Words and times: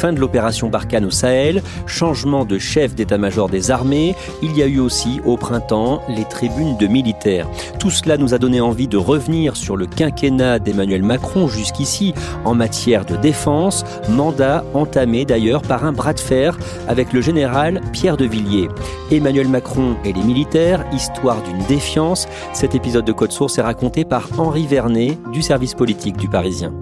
Fin 0.00 0.14
de 0.14 0.20
l'opération 0.20 0.70
Barkhane 0.70 1.04
au 1.04 1.10
Sahel, 1.10 1.62
changement 1.84 2.46
de 2.46 2.58
chef 2.58 2.94
d'état-major 2.94 3.50
des 3.50 3.70
armées, 3.70 4.14
il 4.42 4.56
y 4.56 4.62
a 4.62 4.66
eu 4.66 4.80
aussi 4.80 5.20
au 5.26 5.36
printemps 5.36 6.00
les 6.08 6.24
tribunes 6.24 6.78
de 6.78 6.86
militaires. 6.86 7.46
Tout 7.78 7.90
cela 7.90 8.16
nous 8.16 8.32
a 8.32 8.38
donné 8.38 8.62
envie 8.62 8.88
de 8.88 8.96
revenir 8.96 9.56
sur 9.56 9.76
le 9.76 9.84
quinquennat 9.84 10.58
d'Emmanuel 10.58 11.02
Macron 11.02 11.48
jusqu'ici 11.48 12.14
en 12.46 12.54
matière 12.54 13.04
de 13.04 13.14
défense, 13.16 13.84
mandat 14.08 14.64
entamé 14.72 15.26
d'ailleurs 15.26 15.60
par 15.60 15.84
un 15.84 15.92
bras 15.92 16.14
de 16.14 16.20
fer 16.20 16.58
avec 16.88 17.12
le 17.12 17.20
général 17.20 17.82
Pierre 17.92 18.16
de 18.16 18.24
Villiers. 18.24 18.68
Emmanuel 19.10 19.48
Macron 19.48 19.96
et 20.06 20.14
les 20.14 20.22
militaires, 20.22 20.82
histoire 20.94 21.42
d'une 21.42 21.62
défiance, 21.66 22.26
cet 22.54 22.74
épisode 22.74 23.04
de 23.04 23.12
Code 23.12 23.32
Source 23.32 23.58
est 23.58 23.62
raconté 23.62 24.06
par 24.06 24.30
Henri 24.38 24.66
Vernet 24.66 25.18
du 25.30 25.42
service 25.42 25.74
politique 25.74 26.16
du 26.16 26.28
Parisien. 26.28 26.72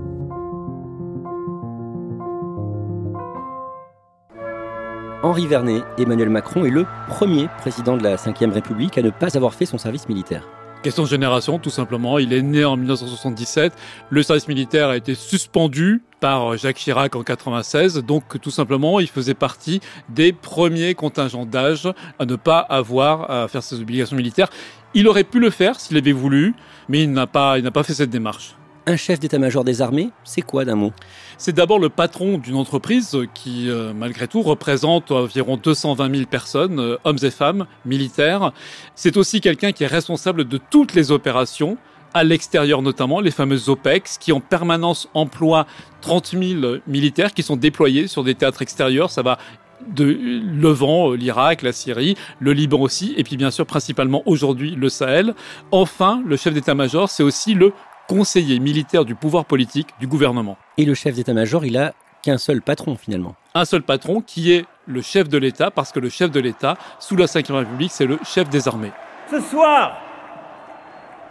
Henri 5.25 5.49
Vernet, 5.49 5.83
Emmanuel 5.99 6.31
Macron 6.31 6.65
est 6.65 6.71
le 6.71 6.87
premier 7.09 7.49
président 7.59 7.97
de 7.97 8.05
la 8.05 8.15
Ve 8.15 8.53
République 8.53 8.97
à 8.99 9.03
ne 9.03 9.11
pas 9.11 9.37
avoir 9.37 9.53
fait 9.53 9.67
son 9.67 9.77
service 9.77 10.09
militaire. 10.09 10.47
Question 10.85 11.03
de 11.03 11.09
génération, 11.09 11.59
tout 11.59 11.71
simplement. 11.71 12.21
Il 12.21 12.33
est 12.33 12.41
né 12.41 12.65
en 12.65 12.77
1977. 12.77 13.73
Le 14.11 14.23
service 14.23 14.47
militaire 14.47 14.91
a 14.91 14.97
été 14.97 15.17
suspendu 15.17 16.05
par 16.21 16.57
Jacques 16.57 16.77
Chirac 16.77 17.17
en 17.17 17.25
96. 17.25 17.97
Donc, 18.05 18.41
tout 18.41 18.53
simplement, 18.53 19.01
il 19.01 19.09
faisait 19.09 19.35
partie 19.35 19.81
des 20.09 20.33
premiers 20.33 20.95
contingents 20.95 21.47
d'âge 21.47 21.93
à 22.21 22.25
ne 22.25 22.37
pas 22.37 22.61
avoir 22.61 23.29
à 23.29 23.49
faire 23.49 23.65
ses 23.65 23.81
obligations 23.81 24.17
militaires. 24.17 24.51
Il 24.95 25.09
aurait 25.09 25.25
pu 25.25 25.41
le 25.41 25.51
faire 25.51 25.81
s'il 25.81 25.97
avait 25.97 26.13
voulu, 26.13 26.55
mais 26.89 27.03
il 27.03 27.11
n'a 27.11 27.27
pas, 27.27 27.59
il 27.59 27.65
n'a 27.65 27.73
pas 27.73 27.83
fait 27.83 27.95
cette 27.95 28.11
démarche. 28.11 28.55
Un 28.87 28.97
chef 28.97 29.19
d'état-major 29.19 29.65
des 29.65 29.83
armées, 29.83 30.11
c'est 30.23 30.41
quoi 30.41 30.65
d'un 30.65 30.77
mot? 30.77 30.93
C'est 31.41 31.53
d'abord 31.53 31.79
le 31.79 31.89
patron 31.89 32.37
d'une 32.37 32.57
entreprise 32.57 33.17
qui, 33.33 33.71
euh, 33.71 33.93
malgré 33.95 34.27
tout, 34.27 34.43
représente 34.43 35.13
environ 35.13 35.57
220 35.57 36.13
000 36.13 36.27
personnes, 36.27 36.81
euh, 36.81 36.97
hommes 37.05 37.19
et 37.23 37.31
femmes, 37.31 37.67
militaires. 37.85 38.51
C'est 38.97 39.17
aussi 39.17 39.41
quelqu'un 39.41 39.71
qui 39.71 39.85
est 39.85 39.89
responsable 39.89 40.49
de 40.49 40.59
toutes 40.59 40.95
les 40.95 41.13
opérations, 41.13 41.79
à 42.13 42.25
l'extérieur 42.25 42.83
notamment, 42.83 43.21
les 43.21 43.31
fameuses 43.31 43.69
OPEX, 43.69 44.19
qui 44.19 44.33
en 44.33 44.41
permanence 44.41 45.09
emploient 45.15 45.69
30 46.01 46.35
000 46.37 46.77
militaires 46.89 47.33
qui 47.33 47.45
sont 47.45 47.57
déployés 47.57 48.09
sur 48.09 48.25
des 48.25 48.35
théâtres 48.35 48.63
extérieurs. 48.63 49.13
Ça 49.13 49.23
va 49.23 49.39
de 49.87 50.05
Levant, 50.05 51.13
euh, 51.13 51.17
l'Irak, 51.17 51.63
la 51.63 51.73
Syrie, 51.73 52.17
le 52.41 52.53
Liban 52.53 52.81
aussi, 52.81 53.15
et 53.17 53.25
puis 53.25 53.37
bien 53.37 53.51
sûr 53.51 53.67
principalement 53.67 54.23
aujourd'hui 54.27 54.73
le 54.73 54.89
Sahel. 54.89 55.35
Enfin, 55.71 56.23
le 56.27 56.37
chef 56.37 56.53
d'état-major, 56.53 57.09
c'est 57.09 57.23
aussi 57.23 57.55
le 57.55 57.73
conseiller 58.09 58.59
militaire 58.59 59.05
du 59.05 59.15
pouvoir 59.15 59.45
politique 59.45 59.89
du 60.01 60.07
gouvernement. 60.07 60.57
Et 60.79 60.85
le 60.85 60.95
chef 60.95 61.15
d'état-major, 61.15 61.65
il 61.65 61.77
a 61.77 61.93
qu'un 62.23 62.39
seul 62.39 62.63
patron 62.63 62.97
finalement. 62.97 63.37
Un 63.55 63.65
seul 63.65 63.83
patron 63.83 64.23
qui 64.23 64.53
est 64.53 64.65
le 64.87 65.03
chef 65.03 65.29
de 65.29 65.39
l'État, 65.39 65.71
parce 65.71 65.93
que 65.93 66.01
le 66.01 66.09
chef 66.09 66.31
de 66.31 66.41
l'État, 66.41 66.77
sous 66.99 67.15
la 67.17 67.27
Ve 67.27 67.51
République, 67.51 67.93
c'est 67.93 68.07
le 68.07 68.19
chef 68.25 68.49
des 68.49 68.67
armées. 68.67 68.93
Ce 69.31 69.41
soir, 69.41 69.99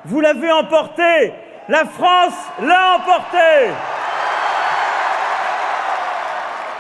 vous 0.06 0.22
l'avez 0.22 0.52
emporté, 0.52 1.34
la 1.68 1.86
France 1.86 2.36
l'a 2.62 2.98
emporté. 2.98 3.74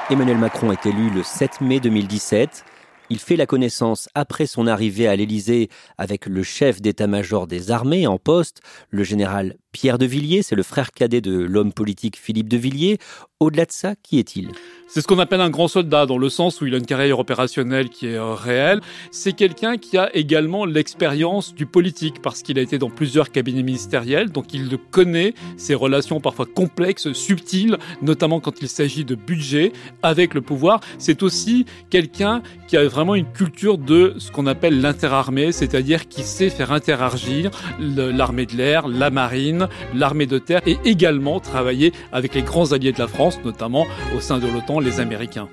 Emmanuel 0.09 0.37
Macron 0.37 0.71
est 0.71 0.85
élu 0.85 1.09
le 1.09 1.23
7 1.23 1.59
mai 1.59 1.79
2017. 1.79 2.63
Il 3.09 3.19
fait 3.19 3.35
la 3.35 3.45
connaissance 3.45 4.09
après 4.15 4.45
son 4.45 4.67
arrivée 4.67 5.07
à 5.07 5.15
l'Élysée 5.15 5.69
avec 5.97 6.25
le 6.25 6.43
chef 6.43 6.81
d'état-major 6.81 7.47
des 7.47 7.71
armées 7.71 8.05
en 8.05 8.17
poste, 8.17 8.61
le 8.89 9.03
général 9.03 9.55
Pierre 9.77 9.99
de 9.99 10.07
Villiers, 10.07 10.41
c'est 10.41 10.55
le 10.55 10.63
frère 10.63 10.91
cadet 10.91 11.21
de 11.21 11.37
l'homme 11.37 11.71
politique 11.71 12.17
Philippe 12.17 12.49
de 12.49 12.57
Villiers. 12.57 12.97
Au-delà 13.39 13.65
de 13.65 13.71
ça, 13.71 13.93
qui 14.01 14.17
est-il? 14.17 14.49
C'est 14.87 15.01
ce 15.01 15.07
qu'on 15.07 15.19
appelle 15.19 15.41
un 15.41 15.51
grand 15.51 15.67
soldat, 15.67 16.07
dans 16.07 16.17
le 16.17 16.29
sens 16.29 16.59
où 16.59 16.65
il 16.65 16.73
a 16.73 16.77
une 16.77 16.85
carrière 16.87 17.19
opérationnelle 17.19 17.89
qui 17.89 18.07
est 18.07 18.15
euh, 18.15 18.33
réelle. 18.33 18.81
C'est 19.11 19.33
quelqu'un 19.33 19.77
qui 19.77 19.95
a 19.99 20.09
également 20.15 20.65
l'expérience 20.65 21.53
du 21.53 21.67
politique, 21.67 22.23
parce 22.23 22.41
qu'il 22.41 22.57
a 22.57 22.63
été 22.63 22.79
dans 22.79 22.89
plusieurs 22.89 23.31
cabinets 23.31 23.61
ministériels, 23.61 24.31
donc 24.31 24.55
il 24.55 24.75
connaît 24.89 25.35
ces 25.57 25.75
relations 25.75 26.19
parfois 26.19 26.47
complexes, 26.47 27.11
subtiles, 27.13 27.77
notamment 28.01 28.39
quand 28.39 28.59
il 28.61 28.69
s'agit 28.69 29.05
de 29.05 29.13
budget 29.13 29.73
avec 30.01 30.33
le 30.33 30.41
pouvoir. 30.41 30.79
C'est 30.97 31.21
aussi 31.21 31.65
quelqu'un 31.91 32.41
qui 32.67 32.77
a 32.77 32.87
vraiment 32.87 33.13
une 33.13 33.31
culture 33.31 33.77
de 33.77 34.15
ce 34.17 34.31
qu'on 34.31 34.47
appelle 34.47 34.81
l'interarmée, 34.81 35.51
c'est-à-dire 35.51 36.07
qui 36.07 36.23
sait 36.23 36.49
faire 36.49 36.71
interagir 36.71 37.51
l'armée 37.79 38.47
de 38.47 38.55
l'air, 38.55 38.87
la 38.87 39.11
marine, 39.11 39.66
l'armée 39.93 40.25
de 40.25 40.37
terre 40.37 40.61
et 40.65 40.77
également 40.85 41.39
travailler 41.39 41.93
avec 42.11 42.35
les 42.35 42.41
grands 42.41 42.71
alliés 42.71 42.91
de 42.91 42.99
la 42.99 43.07
France 43.07 43.39
notamment 43.43 43.85
au 44.15 44.19
sein 44.19 44.39
de 44.39 44.47
l'OTAN, 44.47 44.79
les 44.79 44.99
Américains. 44.99 45.49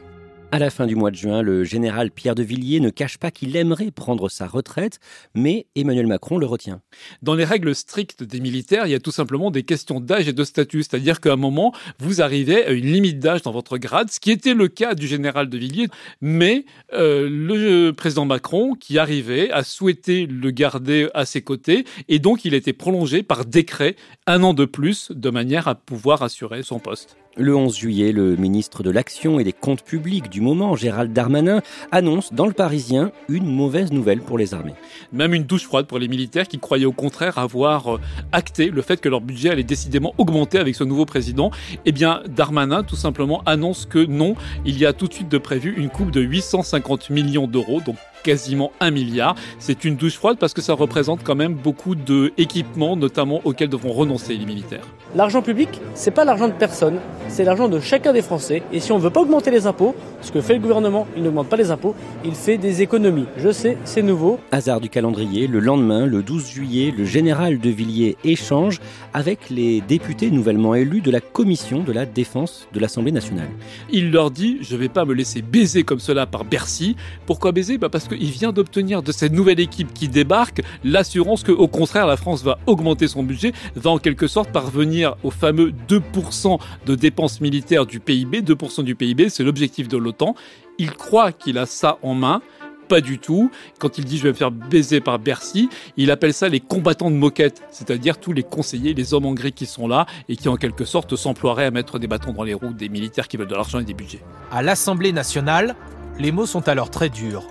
À 0.53 0.61
la 0.61 0.71
fin 0.71 0.87
du 0.87 0.95
mois 0.95 1.11
de 1.11 1.17
juin, 1.17 1.43
le 1.43 1.65
général 1.65 2.13
Pierre 2.13 2.37
de 2.37 2.45
Villiers 2.45 2.79
ne 2.79 2.91
cache 2.91 3.19
pas 3.19 3.33
qu'il 3.33 3.57
aimerait 3.57 3.91
prendre 3.91 4.29
sa 4.29 4.47
retraite, 4.47 5.01
mais 5.35 5.67
Emmanuel 5.75 6.07
Macron 6.07 6.39
le 6.39 6.47
retient. 6.47 6.81
Dans 7.23 7.35
les 7.35 7.45
règles 7.45 7.75
strictes 7.75 8.23
des 8.23 8.39
militaires, 8.39 8.87
il 8.87 8.91
y 8.93 8.95
a 8.95 9.01
tout 9.01 9.11
simplement 9.11 9.51
des 9.51 9.65
questions 9.65 9.99
d'âge 9.99 10.29
et 10.29 10.33
de 10.33 10.45
statut, 10.45 10.85
c'est-à-dire 10.85 11.21
qu'à 11.21 11.33
un 11.33 11.37
moment, 11.37 11.75
vous 11.99 12.23
arrivez 12.23 12.65
à 12.65 12.71
une 12.71 12.87
limite 12.87 13.19
d'âge 13.19 13.43
dans 13.43 13.51
votre 13.51 13.79
grade, 13.79 14.13
ce 14.13 14.21
qui 14.21 14.31
était 14.31 14.55
le 14.55 14.69
cas 14.69 14.95
du 14.95 15.09
général 15.09 15.49
de 15.49 15.59
Villiers, 15.59 15.89
mais 16.21 16.67
euh, 16.93 17.29
le 17.29 17.91
président 17.91 18.25
Macron, 18.25 18.75
qui 18.75 18.97
arrivait, 18.99 19.51
a 19.51 19.65
souhaité 19.65 20.27
le 20.27 20.53
garder 20.53 21.09
à 21.15 21.25
ses 21.25 21.43
côtés, 21.43 21.85
et 22.09 22.21
donc 22.21 22.45
il 22.45 22.55
a 22.55 22.59
été 22.59 22.73
prolongé 22.73 23.25
par 23.25 23.45
décret 23.45 23.97
un 24.27 24.43
an 24.43 24.55
de 24.55 24.65
plus, 24.65 25.13
de 25.13 25.29
manière 25.29 25.69
à 25.69 25.75
pouvoir 25.75 26.23
assurer 26.23 26.63
son 26.63 26.79
poste. 26.79 27.17
Le 27.37 27.55
11 27.55 27.77
juillet, 27.77 28.13
le 28.13 28.37
ministre 28.37 28.83
de 28.83 28.91
l'Action 28.91 29.39
et 29.39 29.45
des 29.45 29.53
Comptes 29.53 29.83
publics 29.83 30.31
du 30.31 30.41
moment, 30.41 30.77
Gérald 30.77 31.13
Darmanin, 31.13 31.61
annonce 31.91 32.33
dans 32.33 32.47
le 32.47 32.53
Parisien 32.53 33.11
une 33.29 33.45
mauvaise 33.45 33.93
nouvelle 33.93 34.21
pour 34.21 34.39
les 34.39 34.55
armées. 34.55 34.75
Même 35.13 35.35
une 35.35 35.43
douche 35.43 35.65
froide 35.65 35.87
pour 35.87 35.99
les 35.99 36.09
militaires 36.09 36.49
qui 36.49 36.59
croyaient 36.59 36.87
au 36.87 36.93
contraire 36.93 37.37
avoir 37.37 37.97
euh, 37.97 38.01
acté 38.33 38.71
le 38.71 38.81
fait 38.81 39.01
que 39.01 39.11
leur 39.11 39.21
budget 39.21 39.51
allait 39.51 39.63
décidément 39.63 40.15
augmenter 40.17 40.59
avec 40.59 40.75
ce 40.75 40.85
nouveau 40.85 41.05
président. 41.05 41.51
Eh 41.85 41.93
bien, 41.93 42.23
Darmanin 42.29 42.83
tout 42.83 42.97
simplement 42.97 43.43
annonce 43.45 43.85
que 43.85 43.99
non, 43.99 44.37
il 44.65 44.79
y 44.79 44.87
a 44.87 44.95
tout 44.95 45.09
de 45.09 45.13
suite 45.13 45.29
de 45.29 45.39
prévu 45.39 45.75
une 45.77 45.91
coupe 45.91 46.13
de 46.13 46.23
850 46.23 47.11
millions 47.11 47.49
d'euros, 47.49 47.83
donc 47.85 47.97
quasiment 48.25 48.73
un 48.81 48.91
milliard. 48.91 49.37
C'est 49.61 49.85
une 49.85 49.95
douche 49.95 50.17
froide 50.17 50.39
parce 50.41 50.55
que 50.55 50.63
ça 50.63 50.75
représente 50.75 51.23
quand 51.23 51.37
même 51.37 51.55
beaucoup 51.55 51.95
d'équipements, 51.95 52.97
notamment 52.97 53.41
auxquels 53.45 53.69
devront 53.69 53.93
renoncer 53.93 54.37
les 54.37 54.47
militaires. 54.47 54.87
L'argent 55.15 55.43
public, 55.43 55.69
c'est 55.95 56.11
pas 56.11 56.25
l'argent 56.25 56.49
de 56.49 56.55
personne, 56.55 56.99
c'est 57.29 57.45
l'argent 57.45 57.69
de 57.69 57.79
chacun 57.79 58.13
des 58.13 58.23
Français. 58.23 58.63
Et 58.73 58.81
si 58.81 58.91
on 58.91 58.99
ne 58.99 59.03
veut 59.03 59.11
pas 59.11 59.21
augmenter 59.21 59.53
les 59.53 59.69
impôts, 59.69 59.95
ce 60.23 60.33
que 60.33 60.41
fait 60.41 60.55
le 60.55 60.61
gouvernement, 60.61 61.07
il 61.17 61.23
n'augmente 61.23 61.49
pas 61.49 61.57
les 61.57 61.71
impôts, 61.71 61.95
il 62.25 62.35
fait 62.35 62.59
des 62.59 62.83
économies. 62.83 63.27
Je 63.37 63.53
sais, 63.53 63.79
c'est 63.85 64.03
nouveau. 64.03 64.41
Hasard 64.51 64.81
du 64.81 64.89
calendrier, 64.89 65.47
le 65.47 65.61
lendemain, 65.61 66.07
le 66.07 66.23
12 66.23 66.49
juillet, 66.49 66.93
le 66.97 67.05
général 67.05 67.61
de 67.61 67.71
Villiers 67.71 68.17
échange 68.25 68.81
avec 69.13 69.51
les 69.51 69.83
députés 69.83 70.31
nouvellement 70.31 70.75
élus 70.75 71.03
de 71.03 71.11
la 71.11 71.21
commission 71.21 71.83
de 71.83 71.93
la 71.93 72.07
défense 72.07 72.67
de 72.73 72.81
l'Assemblée 72.81 73.13
nationale. 73.13 73.51
Il 73.91 74.11
leur 74.11 74.31
dit 74.31 74.59
Je 74.63 74.75
ne 74.75 74.81
vais 74.81 74.89
pas 74.89 75.05
me 75.05 75.15
laisser 75.15 75.43
baiser 75.43 75.85
comme 75.85 76.01
cela 76.01 76.27
par 76.27 76.45
Bercy. 76.45 76.97
Pourquoi 77.27 77.53
baiser? 77.53 77.79
Bah 77.79 77.89
Parce 77.89 78.09
qu'il 78.17 78.31
vient 78.31 78.53
d'obtenir 78.53 79.03
de 79.03 79.13
cette 79.13 79.33
nouvelle 79.33 79.61
équipe 79.61 79.93
qui 79.93 80.09
débarque 80.09 80.63
l'assurance 80.83 81.43
qu'au 81.43 81.69
contraire 81.69 82.07
la 82.07 82.17
France 82.17 82.43
va 82.43 82.59
augmenter 82.67 83.09
son 83.09 83.23
budget, 83.23 83.53
va 83.77 83.91
en 83.91 83.99
quelque 83.99 84.27
sorte 84.27 84.51
parvenir 84.51 85.17
au 85.23 85.31
fameux 85.31 85.73
2% 85.89 86.59
de 86.87 86.95
dépenses 86.95 87.41
militaires 87.41 87.87
du 87.87 88.01
PIB. 88.01 88.43
2% 88.43 88.83
du 88.83 88.95
PIB, 88.95 89.29
c'est 89.29 89.45
l'objectif 89.45 89.89
de 89.89 89.97
l'OTAN. 89.97 90.35
Il 90.79 90.93
croit 90.93 91.33
qu'il 91.33 91.59
a 91.59 91.67
ça 91.67 91.99
en 92.03 92.15
main 92.15 92.41
pas 92.85 93.01
du 93.01 93.19
tout. 93.19 93.51
Quand 93.79 93.99
il 93.99 94.05
dit 94.05 94.19
je 94.19 94.25
vais 94.25 94.29
me 94.31 94.35
faire 94.35 94.51
baiser 94.51 95.01
par 95.01 95.19
Bercy, 95.19 95.69
il 95.97 96.11
appelle 96.11 96.35
ça 96.35 96.49
les 96.49 96.61
combattants 96.61 97.11
de 97.11 97.17
moquette, 97.17 97.63
c'est-à-dire 97.71 98.19
tous 98.19 98.33
les 98.33 98.43
conseillers, 98.43 98.95
les 98.95 99.15
hommes 99.15 99.27
en 99.27 99.33
gris 99.33 99.53
qui 99.53 99.67
sont 99.67 99.89
là 99.89 100.07
et 100.29 100.37
qui 100.37 100.49
en 100.49 100.57
quelque 100.57 100.85
sorte 100.85 101.17
s'emploieraient 101.17 101.65
à 101.65 101.71
mettre 101.71 101.99
des 101.99 102.07
bâtons 102.07 102.33
dans 102.33 102.43
les 102.43 102.55
roues 102.55 102.73
des 102.73 102.89
militaires 102.89 103.29
qui 103.29 103.37
veulent 103.37 103.49
de 103.49 103.55
l'argent 103.55 103.79
et 103.79 103.85
des 103.85 103.95
budgets. 103.95 104.21
À 104.51 104.63
l'Assemblée 104.63 105.13
nationale, 105.13 105.75
les 106.19 106.31
mots 106.31 106.47
sont 106.47 106.69
alors 106.69 106.91
très 106.91 107.09
durs. 107.09 107.45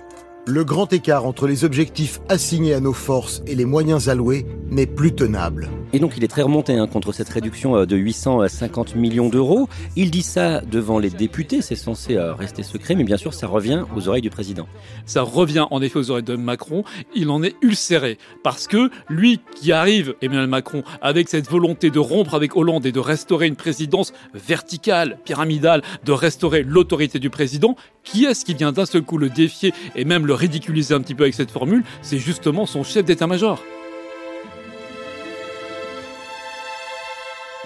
Le 0.46 0.62
grand 0.62 0.92
écart 0.92 1.24
entre 1.24 1.46
les 1.46 1.64
objectifs 1.64 2.20
assignés 2.28 2.74
à 2.74 2.80
nos 2.80 2.92
forces 2.92 3.42
et 3.46 3.54
les 3.54 3.64
moyens 3.64 4.10
alloués 4.10 4.44
n'est 4.68 4.86
plus 4.86 5.14
tenable. 5.14 5.70
Et 5.94 5.98
donc 5.98 6.18
il 6.18 6.24
est 6.24 6.28
très 6.28 6.42
remonté 6.42 6.74
hein, 6.74 6.86
contre 6.86 7.12
cette 7.12 7.30
réduction 7.30 7.76
euh, 7.76 7.86
de 7.86 7.96
850 7.96 8.94
millions 8.94 9.30
d'euros. 9.30 9.70
Il 9.96 10.10
dit 10.10 10.22
ça 10.22 10.60
devant 10.60 10.98
les 10.98 11.08
députés, 11.08 11.62
c'est 11.62 11.76
censé 11.76 12.16
euh, 12.16 12.34
rester 12.34 12.62
secret, 12.62 12.94
mais 12.94 13.04
bien 13.04 13.16
sûr 13.16 13.32
ça 13.32 13.46
revient 13.46 13.84
aux 13.96 14.06
oreilles 14.06 14.20
du 14.20 14.28
président. 14.28 14.66
Ça 15.06 15.22
revient 15.22 15.66
en 15.70 15.80
effet 15.80 15.98
aux 15.98 16.10
oreilles 16.10 16.24
de 16.24 16.36
Macron, 16.36 16.84
il 17.14 17.30
en 17.30 17.42
est 17.42 17.56
ulcéré, 17.62 18.18
parce 18.42 18.66
que 18.66 18.90
lui 19.08 19.40
qui 19.54 19.72
arrive, 19.72 20.14
Emmanuel 20.20 20.48
Macron, 20.48 20.82
avec 21.00 21.30
cette 21.30 21.48
volonté 21.48 21.90
de 21.90 21.98
rompre 21.98 22.34
avec 22.34 22.54
Hollande 22.54 22.84
et 22.84 22.92
de 22.92 23.00
restaurer 23.00 23.46
une 23.46 23.56
présidence 23.56 24.12
verticale, 24.34 25.20
pyramidale, 25.24 25.80
de 26.04 26.12
restaurer 26.12 26.64
l'autorité 26.64 27.18
du 27.18 27.30
président, 27.30 27.76
qui 28.04 28.24
est-ce 28.26 28.44
qui 28.44 28.54
vient 28.54 28.70
d'un 28.70 28.86
seul 28.86 29.02
coup 29.02 29.18
le 29.18 29.30
défier 29.30 29.72
et 29.96 30.04
même 30.04 30.26
le 30.26 30.34
ridiculiser 30.34 30.94
un 30.94 31.00
petit 31.00 31.14
peu 31.14 31.24
avec 31.24 31.34
cette 31.34 31.50
formule? 31.50 31.82
C'est 32.02 32.18
justement 32.18 32.66
son 32.66 32.84
chef 32.84 33.04
d'état-major. 33.04 33.60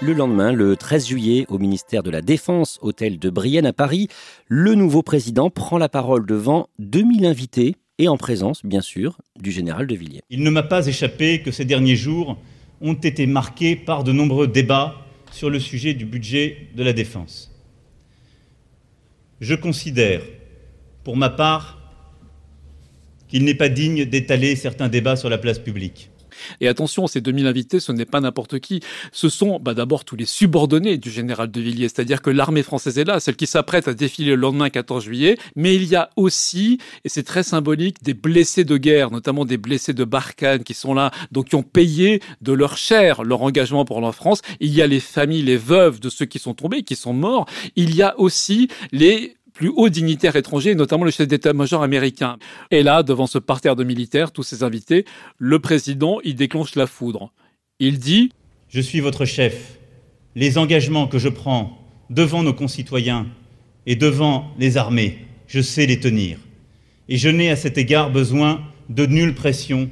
Le 0.01 0.13
lendemain, 0.13 0.53
le 0.53 0.77
13 0.77 1.07
juillet, 1.07 1.45
au 1.49 1.57
ministère 1.57 2.03
de 2.03 2.09
la 2.09 2.21
Défense, 2.21 2.79
hôtel 2.81 3.19
de 3.19 3.29
Brienne 3.29 3.65
à 3.65 3.73
Paris, 3.73 4.07
le 4.47 4.73
nouveau 4.73 5.03
président 5.03 5.49
prend 5.49 5.77
la 5.77 5.89
parole 5.89 6.25
devant 6.25 6.69
2000 6.79 7.25
invités 7.25 7.75
et 7.97 8.07
en 8.07 8.15
présence, 8.15 8.65
bien 8.65 8.79
sûr, 8.79 9.17
du 9.37 9.51
général 9.51 9.87
de 9.87 9.95
Villiers. 9.95 10.21
Il 10.29 10.41
ne 10.41 10.49
m'a 10.49 10.63
pas 10.63 10.87
échappé 10.87 11.41
que 11.41 11.51
ces 11.51 11.65
derniers 11.65 11.97
jours 11.97 12.37
ont 12.79 12.93
été 12.93 13.27
marqués 13.27 13.75
par 13.75 14.05
de 14.05 14.13
nombreux 14.13 14.47
débats 14.47 14.95
sur 15.33 15.49
le 15.49 15.59
sujet 15.59 15.93
du 15.93 16.05
budget 16.05 16.69
de 16.75 16.83
la 16.83 16.93
défense. 16.93 17.51
Je 19.41 19.55
considère, 19.55 20.21
pour 21.03 21.15
ma 21.15 21.29
part, 21.29 21.77
qu'il 23.27 23.45
n'est 23.45 23.55
pas 23.55 23.69
digne 23.69 24.05
d'étaler 24.05 24.55
certains 24.55 24.89
débats 24.89 25.15
sur 25.15 25.29
la 25.29 25.37
place 25.37 25.59
publique. 25.59 26.09
Et 26.61 26.67
attention, 26.67 27.07
ces 27.07 27.21
2000 27.21 27.47
invités, 27.47 27.79
ce 27.79 27.91
n'est 27.91 28.05
pas 28.05 28.21
n'importe 28.21 28.59
qui. 28.59 28.81
Ce 29.11 29.29
sont 29.29 29.59
bah, 29.59 29.73
d'abord 29.73 30.05
tous 30.05 30.15
les 30.15 30.25
subordonnés 30.25 30.97
du 30.97 31.11
général 31.11 31.51
de 31.51 31.61
Villiers, 31.61 31.89
c'est-à-dire 31.89 32.21
que 32.21 32.29
l'armée 32.29 32.63
française 32.63 32.97
est 32.97 33.05
là, 33.05 33.19
celle 33.19 33.35
qui 33.35 33.47
s'apprête 33.47 33.87
à 33.87 33.93
défiler 33.93 34.31
le 34.31 34.35
lendemain 34.35 34.69
14 34.69 35.03
juillet. 35.03 35.37
Mais 35.55 35.75
il 35.75 35.85
y 35.85 35.95
a 35.95 36.09
aussi, 36.15 36.79
et 37.03 37.09
c'est 37.09 37.23
très 37.23 37.43
symbolique, 37.43 38.03
des 38.03 38.13
blessés 38.13 38.63
de 38.63 38.77
guerre, 38.77 39.11
notamment 39.11 39.45
des 39.45 39.57
blessés 39.57 39.93
de 39.93 40.03
Barkhane 40.03 40.63
qui 40.63 40.73
sont 40.73 40.93
là, 40.93 41.11
donc 41.31 41.49
qui 41.49 41.55
ont 41.55 41.63
payé 41.63 42.21
de 42.41 42.53
leur 42.53 42.77
chair 42.77 43.23
leur 43.23 43.41
engagement 43.41 43.85
pour 43.85 44.01
la 44.01 44.11
France. 44.11 44.41
Il 44.59 44.73
y 44.73 44.81
a 44.81 44.87
les 44.87 44.99
familles, 44.99 45.43
les 45.43 45.57
veuves 45.57 45.99
de 45.99 46.09
ceux 46.09 46.25
qui 46.25 46.39
sont 46.39 46.53
tombés, 46.53 46.83
qui 46.83 46.95
sont 46.95 47.13
morts. 47.13 47.45
Il 47.75 47.95
y 47.95 48.01
a 48.01 48.19
aussi 48.19 48.67
les 48.91 49.35
plus 49.59 49.73
hauts 49.75 49.89
dignitaires 49.89 50.37
étrangers, 50.37 50.73
notamment 50.73 51.03
le 51.03 51.11
chef 51.11 51.27
d'état-major 51.27 51.83
américain. 51.83 52.37
Et 52.71 52.81
là, 52.81 53.03
devant 53.03 53.27
ce 53.27 53.37
parterre 53.37 53.75
de 53.75 53.83
militaires, 53.83 54.31
tous 54.31 54.43
ces 54.43 54.63
invités, 54.63 55.03
le 55.37 55.59
président, 55.59 56.19
il 56.23 56.35
déclenche 56.35 56.75
la 56.75 56.87
foudre. 56.87 57.33
Il 57.77 57.99
dit 57.99 58.31
Je 58.69 58.79
suis 58.79 59.01
votre 59.01 59.25
chef. 59.25 59.77
Les 60.33 60.57
engagements 60.57 61.07
que 61.07 61.19
je 61.19 61.27
prends 61.27 61.77
devant 62.09 62.41
nos 62.41 62.53
concitoyens 62.53 63.27
et 63.85 63.97
devant 63.97 64.49
les 64.57 64.77
armées, 64.77 65.17
je 65.45 65.59
sais 65.59 65.85
les 65.85 65.99
tenir. 65.99 66.39
Et 67.09 67.17
je 67.17 67.27
n'ai 67.27 67.49
à 67.49 67.57
cet 67.57 67.77
égard 67.77 68.11
besoin 68.11 68.61
de 68.87 69.05
nulle 69.05 69.35
pression 69.35 69.89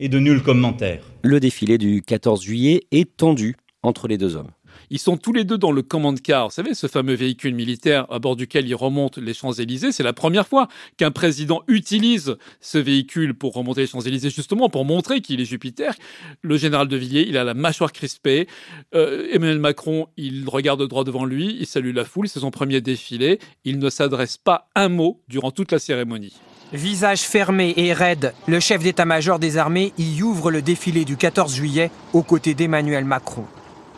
et 0.00 0.08
de 0.08 0.18
nul 0.18 0.42
commentaire. 0.42 1.02
Le 1.24 1.40
défilé 1.40 1.76
du 1.76 2.00
14 2.00 2.42
juillet 2.42 2.84
est 2.90 3.18
tendu 3.18 3.56
entre 3.82 4.08
les 4.08 4.16
deux 4.16 4.34
hommes. 4.34 4.50
Ils 4.90 4.98
sont 4.98 5.16
tous 5.16 5.32
les 5.32 5.44
deux 5.44 5.58
dans 5.58 5.72
le 5.72 5.82
command 5.82 6.20
car, 6.20 6.48
vous 6.48 6.54
savez, 6.54 6.74
ce 6.74 6.86
fameux 6.86 7.14
véhicule 7.14 7.54
militaire 7.54 8.06
à 8.10 8.18
bord 8.18 8.36
duquel 8.36 8.66
ils 8.66 8.74
remontent 8.74 9.20
les 9.20 9.34
Champs-Élysées. 9.34 9.92
C'est 9.92 10.02
la 10.02 10.12
première 10.12 10.46
fois 10.46 10.68
qu'un 10.96 11.10
président 11.10 11.62
utilise 11.68 12.36
ce 12.60 12.78
véhicule 12.78 13.34
pour 13.34 13.54
remonter 13.54 13.82
les 13.82 13.86
Champs-Élysées, 13.86 14.30
justement 14.30 14.68
pour 14.68 14.84
montrer 14.84 15.20
qu'il 15.20 15.40
est 15.40 15.44
Jupiter. 15.44 15.94
Le 16.42 16.56
général 16.56 16.88
de 16.88 16.96
Villiers, 16.96 17.26
il 17.28 17.36
a 17.36 17.44
la 17.44 17.54
mâchoire 17.54 17.92
crispée. 17.92 18.48
Euh, 18.94 19.28
Emmanuel 19.32 19.58
Macron, 19.58 20.08
il 20.16 20.48
regarde 20.48 20.86
droit 20.86 21.04
devant 21.04 21.24
lui, 21.24 21.56
il 21.58 21.66
salue 21.66 21.94
la 21.94 22.04
foule, 22.04 22.28
c'est 22.28 22.40
son 22.40 22.50
premier 22.50 22.80
défilé. 22.80 23.38
Il 23.64 23.78
ne 23.78 23.90
s'adresse 23.90 24.36
pas 24.36 24.68
un 24.74 24.88
mot 24.88 25.20
durant 25.28 25.50
toute 25.50 25.72
la 25.72 25.78
cérémonie. 25.78 26.34
Visage 26.72 27.22
fermé 27.22 27.72
et 27.78 27.94
raide, 27.94 28.34
le 28.46 28.60
chef 28.60 28.82
d'état-major 28.82 29.38
des 29.38 29.56
armées 29.56 29.94
y 29.96 30.22
ouvre 30.22 30.50
le 30.50 30.60
défilé 30.60 31.06
du 31.06 31.16
14 31.16 31.54
juillet 31.54 31.90
aux 32.12 32.22
côtés 32.22 32.52
d'Emmanuel 32.52 33.06
Macron. 33.06 33.46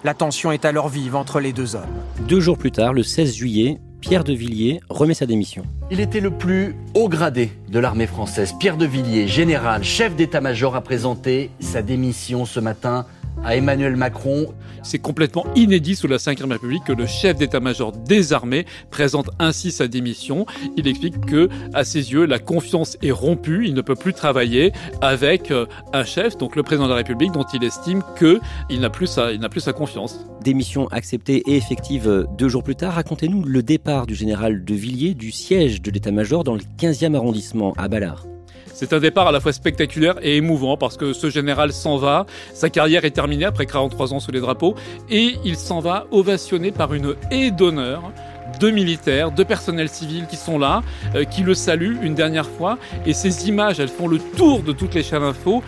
La 0.02 0.14
tension 0.14 0.50
est 0.50 0.64
alors 0.64 0.88
vive 0.88 1.14
entre 1.14 1.40
les 1.40 1.52
deux 1.52 1.76
hommes. 1.76 1.82
Deux 2.20 2.40
jours 2.40 2.56
plus 2.56 2.72
tard, 2.72 2.94
le 2.94 3.02
16 3.02 3.34
juillet, 3.34 3.78
Pierre 4.00 4.24
de 4.24 4.32
Villiers 4.32 4.80
remet 4.88 5.12
sa 5.12 5.26
démission. 5.26 5.62
Il 5.90 6.00
était 6.00 6.20
le 6.20 6.30
plus 6.30 6.74
haut 6.94 7.10
gradé 7.10 7.50
de 7.68 7.78
l'armée 7.78 8.06
française. 8.06 8.54
Pierre 8.58 8.78
de 8.78 8.86
Villiers, 8.86 9.28
général, 9.28 9.84
chef 9.84 10.16
d'état-major, 10.16 10.74
a 10.74 10.80
présenté 10.80 11.50
sa 11.60 11.82
démission 11.82 12.46
ce 12.46 12.60
matin 12.60 13.04
à 13.44 13.56
Emmanuel 13.56 13.96
Macron. 13.96 14.54
C'est 14.82 14.98
complètement 14.98 15.44
inédit 15.54 15.96
sous 15.96 16.06
la 16.06 16.16
Ve 16.16 16.50
République 16.50 16.84
que 16.84 16.92
le 16.92 17.06
chef 17.06 17.36
d'état-major 17.36 17.92
des 17.92 18.32
armées 18.32 18.66
présente 18.90 19.30
ainsi 19.38 19.72
sa 19.72 19.88
démission. 19.88 20.46
Il 20.76 20.88
explique 20.88 21.24
que, 21.26 21.48
à 21.74 21.84
ses 21.84 22.12
yeux, 22.12 22.24
la 22.24 22.38
confiance 22.38 22.96
est 23.02 23.10
rompue. 23.10 23.66
Il 23.66 23.74
ne 23.74 23.82
peut 23.82 23.94
plus 23.94 24.12
travailler 24.12 24.72
avec 25.00 25.50
euh, 25.50 25.66
un 25.92 26.04
chef, 26.04 26.36
donc 26.36 26.56
le 26.56 26.62
président 26.62 26.84
de 26.84 26.90
la 26.90 26.96
République, 26.96 27.32
dont 27.32 27.46
il 27.54 27.62
estime 27.64 28.02
qu'il 28.18 28.80
n'a 28.80 28.90
plus 28.90 29.06
sa, 29.06 29.32
il 29.32 29.40
n'a 29.40 29.48
plus 29.48 29.60
sa 29.60 29.72
confiance. 29.72 30.26
Démission 30.42 30.88
acceptée 30.88 31.42
et 31.46 31.56
effective 31.56 32.08
euh, 32.08 32.24
deux 32.38 32.48
jours 32.48 32.62
plus 32.62 32.76
tard. 32.76 32.94
Racontez-nous 32.94 33.44
le 33.44 33.62
départ 33.62 34.06
du 34.06 34.14
général 34.14 34.64
de 34.64 34.74
Villiers 34.74 35.14
du 35.14 35.30
siège 35.30 35.82
de 35.82 35.90
l'état-major 35.90 36.44
dans 36.44 36.54
le 36.54 36.62
15e 36.78 37.14
arrondissement 37.14 37.74
à 37.76 37.88
Ballard. 37.88 38.26
C'est 38.74 38.92
un 38.92 39.00
départ 39.00 39.26
à 39.26 39.32
la 39.32 39.40
fois 39.40 39.52
spectaculaire 39.52 40.16
et 40.22 40.36
émouvant 40.36 40.76
parce 40.76 40.96
que 40.96 41.12
ce 41.12 41.28
général 41.30 41.72
s'en 41.72 41.96
va, 41.96 42.26
sa 42.54 42.70
carrière 42.70 43.04
est 43.04 43.10
terminée 43.10 43.44
après 43.44 43.66
43 43.66 44.14
ans 44.14 44.20
sous 44.20 44.30
les 44.30 44.40
drapeaux 44.40 44.74
et 45.10 45.36
il 45.44 45.56
s'en 45.56 45.80
va 45.80 46.06
ovationné 46.10 46.72
par 46.72 46.94
une 46.94 47.14
haie 47.30 47.50
d'honneur 47.50 48.12
deux 48.58 48.70
militaires, 48.70 49.30
deux 49.30 49.44
personnels 49.44 49.88
civils 49.88 50.26
qui 50.26 50.36
sont 50.36 50.58
là, 50.58 50.82
euh, 51.14 51.24
qui 51.24 51.42
le 51.42 51.54
saluent 51.54 51.98
une 52.02 52.14
dernière 52.14 52.48
fois. 52.48 52.78
Et 53.06 53.12
ces 53.12 53.48
images, 53.48 53.78
elles 53.80 53.88
font 53.88 54.08
le 54.08 54.18
tour 54.18 54.62
de 54.62 54.72
toutes 54.72 54.94
les 54.94 55.02
chaînes 55.02 55.22
info 55.22 55.62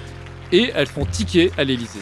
et 0.51 0.73
elles 0.75 0.87
font 0.87 1.05
ticker 1.05 1.53
à 1.57 1.65
l'Élysée. 1.65 2.01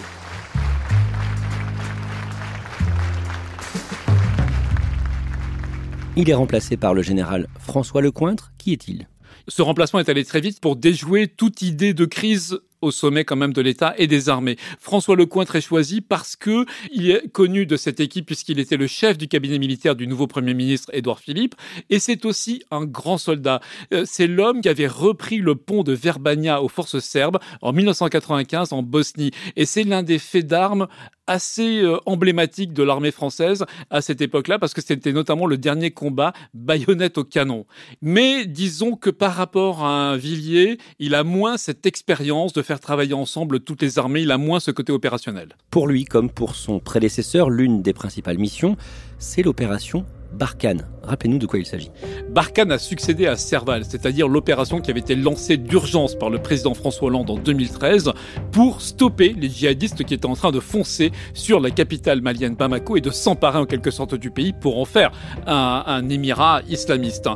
Il 6.16 6.28
est 6.28 6.34
remplacé 6.34 6.76
par 6.76 6.92
le 6.92 7.02
général 7.02 7.46
François 7.58 8.02
Lecointre. 8.02 8.52
Qui 8.58 8.72
est-il? 8.72 9.09
Ce 9.50 9.62
remplacement 9.62 10.00
est 10.00 10.08
allé 10.08 10.24
très 10.24 10.40
vite 10.40 10.60
pour 10.60 10.76
déjouer 10.76 11.28
toute 11.28 11.60
idée 11.62 11.92
de 11.92 12.04
crise 12.04 12.60
au 12.82 12.90
sommet 12.90 13.24
quand 13.24 13.36
même 13.36 13.52
de 13.52 13.60
l'État 13.60 13.94
et 13.98 14.06
des 14.06 14.28
armées. 14.28 14.56
François 14.78 15.16
Lecointre 15.16 15.56
est 15.56 15.60
choisi 15.60 16.00
parce 16.00 16.36
que 16.36 16.64
il 16.92 17.10
est 17.10 17.28
connu 17.32 17.66
de 17.66 17.76
cette 17.76 18.00
équipe 18.00 18.26
puisqu'il 18.26 18.58
était 18.58 18.76
le 18.76 18.86
chef 18.86 19.18
du 19.18 19.28
cabinet 19.28 19.58
militaire 19.58 19.96
du 19.96 20.06
nouveau 20.06 20.26
Premier 20.26 20.54
ministre 20.54 20.90
Édouard 20.92 21.20
Philippe 21.20 21.54
et 21.90 21.98
c'est 21.98 22.24
aussi 22.24 22.62
un 22.70 22.84
grand 22.84 23.18
soldat. 23.18 23.60
Euh, 23.92 24.04
c'est 24.06 24.26
l'homme 24.26 24.60
qui 24.60 24.68
avait 24.68 24.86
repris 24.86 25.38
le 25.38 25.54
pont 25.54 25.82
de 25.82 25.92
Verbania 25.92 26.62
aux 26.62 26.68
forces 26.68 26.98
serbes 27.00 27.38
en 27.62 27.72
1995 27.72 28.72
en 28.72 28.82
Bosnie 28.82 29.30
et 29.56 29.66
c'est 29.66 29.84
l'un 29.84 30.02
des 30.02 30.18
faits 30.18 30.46
d'armes 30.46 30.86
assez 31.30 31.80
euh, 31.82 31.98
emblématique 32.06 32.72
de 32.72 32.82
l'armée 32.82 33.12
française 33.12 33.64
à 33.88 34.02
cette 34.02 34.20
époque-là, 34.20 34.58
parce 34.58 34.74
que 34.74 34.82
c'était 34.82 35.12
notamment 35.12 35.46
le 35.46 35.58
dernier 35.58 35.92
combat 35.92 36.32
baïonnette 36.54 37.18
au 37.18 37.24
canon. 37.24 37.66
Mais 38.02 38.46
disons 38.46 38.96
que 38.96 39.10
par 39.10 39.34
rapport 39.34 39.84
à 39.84 40.10
un 40.10 40.16
Villiers, 40.16 40.78
il 40.98 41.14
a 41.14 41.22
moins 41.22 41.56
cette 41.56 41.86
expérience 41.86 42.52
de 42.52 42.62
faire 42.70 42.78
travailler 42.78 43.14
ensemble 43.14 43.58
toutes 43.58 43.82
les 43.82 43.98
armées, 43.98 44.20
il 44.20 44.30
a 44.30 44.38
moins 44.38 44.60
ce 44.60 44.70
côté 44.70 44.92
opérationnel. 44.92 45.56
Pour 45.72 45.88
lui, 45.88 46.04
comme 46.04 46.30
pour 46.30 46.54
son 46.54 46.78
prédécesseur, 46.78 47.50
l'une 47.50 47.82
des 47.82 47.92
principales 47.92 48.38
missions, 48.38 48.76
c'est 49.18 49.42
l'opération 49.42 50.06
Barkhane. 50.32 50.86
Rappelez-nous 51.02 51.38
de 51.38 51.46
quoi 51.46 51.58
il 51.58 51.66
s'agit. 51.66 51.90
Barkhane 52.30 52.70
a 52.70 52.78
succédé 52.78 53.26
à 53.26 53.34
Serval, 53.34 53.84
c'est-à-dire 53.84 54.28
l'opération 54.28 54.80
qui 54.80 54.92
avait 54.92 55.00
été 55.00 55.16
lancée 55.16 55.56
d'urgence 55.56 56.14
par 56.14 56.30
le 56.30 56.38
président 56.38 56.74
François 56.74 57.08
Hollande 57.08 57.30
en 57.30 57.38
2013 57.38 58.12
pour 58.52 58.82
stopper 58.82 59.34
les 59.36 59.48
djihadistes 59.48 60.04
qui 60.04 60.14
étaient 60.14 60.26
en 60.26 60.36
train 60.36 60.52
de 60.52 60.60
foncer 60.60 61.10
sur 61.34 61.58
la 61.58 61.72
capitale 61.72 62.20
malienne 62.20 62.54
Bamako 62.54 62.98
et 62.98 63.00
de 63.00 63.10
s'emparer 63.10 63.58
en 63.58 63.66
quelque 63.66 63.90
sorte 63.90 64.14
du 64.14 64.30
pays 64.30 64.52
pour 64.52 64.78
en 64.78 64.84
faire 64.84 65.10
un, 65.48 65.82
un 65.84 66.08
émirat 66.08 66.62
islamiste. 66.68 67.28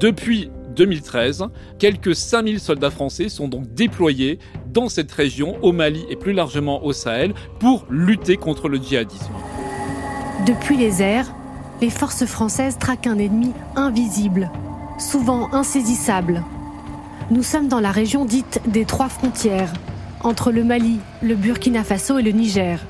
Depuis 0.00 0.48
2013, 0.78 1.44
quelques 1.78 2.14
5000 2.14 2.60
soldats 2.60 2.90
français 2.90 3.28
sont 3.28 3.48
donc 3.48 3.74
déployés 3.74 4.38
dans 4.72 4.88
cette 4.88 5.12
région, 5.12 5.56
au 5.62 5.72
Mali 5.72 6.04
et 6.08 6.16
plus 6.16 6.32
largement 6.32 6.84
au 6.84 6.92
Sahel, 6.92 7.34
pour 7.58 7.84
lutter 7.90 8.36
contre 8.36 8.68
le 8.68 8.78
djihadisme. 8.78 9.32
Depuis 10.46 10.76
les 10.76 11.02
airs, 11.02 11.32
les 11.80 11.90
forces 11.90 12.26
françaises 12.26 12.78
traquent 12.78 13.06
un 13.06 13.18
ennemi 13.18 13.52
invisible, 13.76 14.50
souvent 14.98 15.52
insaisissable. 15.52 16.42
Nous 17.30 17.42
sommes 17.42 17.68
dans 17.68 17.80
la 17.80 17.92
région 17.92 18.24
dite 18.24 18.60
des 18.66 18.84
trois 18.84 19.08
frontières, 19.08 19.72
entre 20.22 20.50
le 20.50 20.64
Mali, 20.64 20.98
le 21.22 21.34
Burkina 21.34 21.84
Faso 21.84 22.18
et 22.18 22.22
le 22.22 22.32
Niger. 22.32 22.80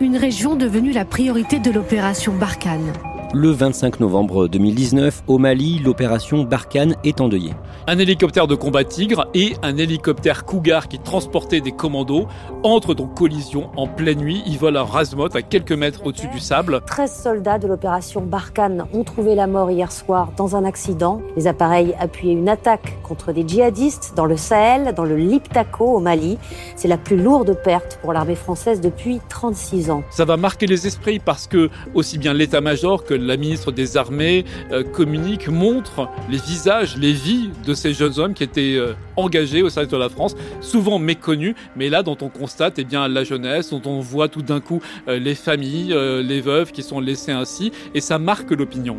Une 0.00 0.16
région 0.16 0.56
devenue 0.56 0.92
la 0.92 1.04
priorité 1.04 1.58
de 1.58 1.70
l'opération 1.70 2.32
Barkhane. 2.34 2.92
Le 3.34 3.50
25 3.50 4.00
novembre 4.00 4.48
2019, 4.48 5.24
au 5.26 5.36
Mali, 5.36 5.80
l'opération 5.80 6.44
Barkhane 6.44 6.96
est 7.04 7.20
endeuillée. 7.20 7.52
Un 7.86 7.98
hélicoptère 7.98 8.46
de 8.46 8.54
combat 8.54 8.84
Tigre 8.84 9.28
et 9.34 9.52
un 9.62 9.76
hélicoptère 9.76 10.46
Cougar 10.46 10.88
qui 10.88 10.98
transportait 10.98 11.60
des 11.60 11.72
commandos 11.72 12.26
entrent 12.62 12.96
en 12.98 13.06
collision 13.06 13.68
en 13.76 13.86
pleine 13.86 14.20
nuit. 14.20 14.42
Ils 14.46 14.58
volent 14.58 14.80
à 14.80 14.84
Razmot 14.84 15.36
à 15.36 15.42
quelques 15.42 15.72
mètres 15.72 16.06
au-dessus 16.06 16.28
du 16.28 16.40
sable. 16.40 16.80
13 16.86 17.22
soldats 17.22 17.58
de 17.58 17.68
l'opération 17.68 18.22
Barkhane 18.22 18.86
ont 18.94 19.04
trouvé 19.04 19.34
la 19.34 19.46
mort 19.46 19.70
hier 19.70 19.92
soir 19.92 20.32
dans 20.38 20.56
un 20.56 20.64
accident. 20.64 21.20
Les 21.36 21.46
appareils 21.46 21.94
appuyaient 22.00 22.32
une 22.32 22.48
attaque 22.48 22.96
contre 23.02 23.32
des 23.32 23.46
djihadistes 23.46 24.14
dans 24.16 24.26
le 24.26 24.38
Sahel, 24.38 24.94
dans 24.94 25.04
le 25.04 25.16
Liptako 25.16 25.96
au 25.96 26.00
Mali. 26.00 26.38
C'est 26.76 26.88
la 26.88 26.96
plus 26.96 27.22
lourde 27.22 27.58
perte 27.62 27.98
pour 28.00 28.14
l'armée 28.14 28.36
française 28.36 28.80
depuis 28.80 29.20
36 29.28 29.90
ans. 29.90 30.02
Ça 30.08 30.24
va 30.24 30.38
marquer 30.38 30.66
les 30.66 30.86
esprits 30.86 31.18
parce 31.18 31.46
que 31.46 31.68
aussi 31.94 32.16
bien 32.16 32.32
l'état-major 32.32 33.04
que 33.04 33.17
la 33.18 33.36
ministre 33.36 33.72
des 33.72 33.96
Armées 33.96 34.44
euh, 34.72 34.82
communique, 34.82 35.48
montre 35.48 36.08
les 36.30 36.38
visages, 36.38 36.96
les 36.96 37.12
vies 37.12 37.50
de 37.66 37.74
ces 37.74 37.92
jeunes 37.92 38.18
hommes 38.18 38.34
qui 38.34 38.44
étaient 38.44 38.76
euh, 38.76 38.94
engagés 39.16 39.62
au 39.62 39.70
service 39.70 39.90
de 39.90 39.96
la 39.96 40.08
France, 40.08 40.36
souvent 40.60 40.98
méconnus, 40.98 41.54
mais 41.76 41.88
là 41.88 42.02
dont 42.02 42.16
on 42.20 42.28
constate 42.28 42.78
eh 42.78 42.84
bien 42.84 43.08
la 43.08 43.24
jeunesse, 43.24 43.70
dont 43.70 43.82
on 43.86 44.00
voit 44.00 44.28
tout 44.28 44.42
d'un 44.42 44.60
coup 44.60 44.80
euh, 45.08 45.18
les 45.18 45.34
familles, 45.34 45.94
les 46.22 46.40
veuves 46.40 46.72
qui 46.72 46.82
sont 46.82 47.00
laissées 47.00 47.32
ainsi, 47.32 47.72
et 47.94 48.00
ça 48.00 48.18
marque 48.18 48.50
l'opinion. 48.50 48.96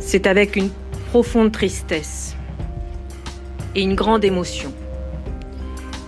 C'est 0.00 0.26
avec 0.26 0.56
une 0.56 0.70
profonde 1.10 1.52
tristesse 1.52 2.36
et 3.74 3.82
une 3.82 3.94
grande 3.94 4.24
émotion 4.24 4.72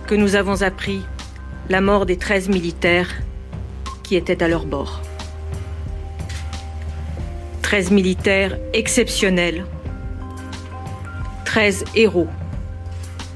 que 0.07 0.15
nous 0.15 0.35
avons 0.35 0.61
appris 0.61 1.01
la 1.69 1.81
mort 1.81 2.05
des 2.05 2.17
13 2.17 2.49
militaires 2.49 3.21
qui 4.11 4.17
étaient 4.17 4.43
à 4.43 4.49
leur 4.49 4.65
bord. 4.65 4.99
13 7.61 7.91
militaires 7.91 8.57
exceptionnels, 8.73 9.63
13 11.45 11.85
héros 11.95 12.27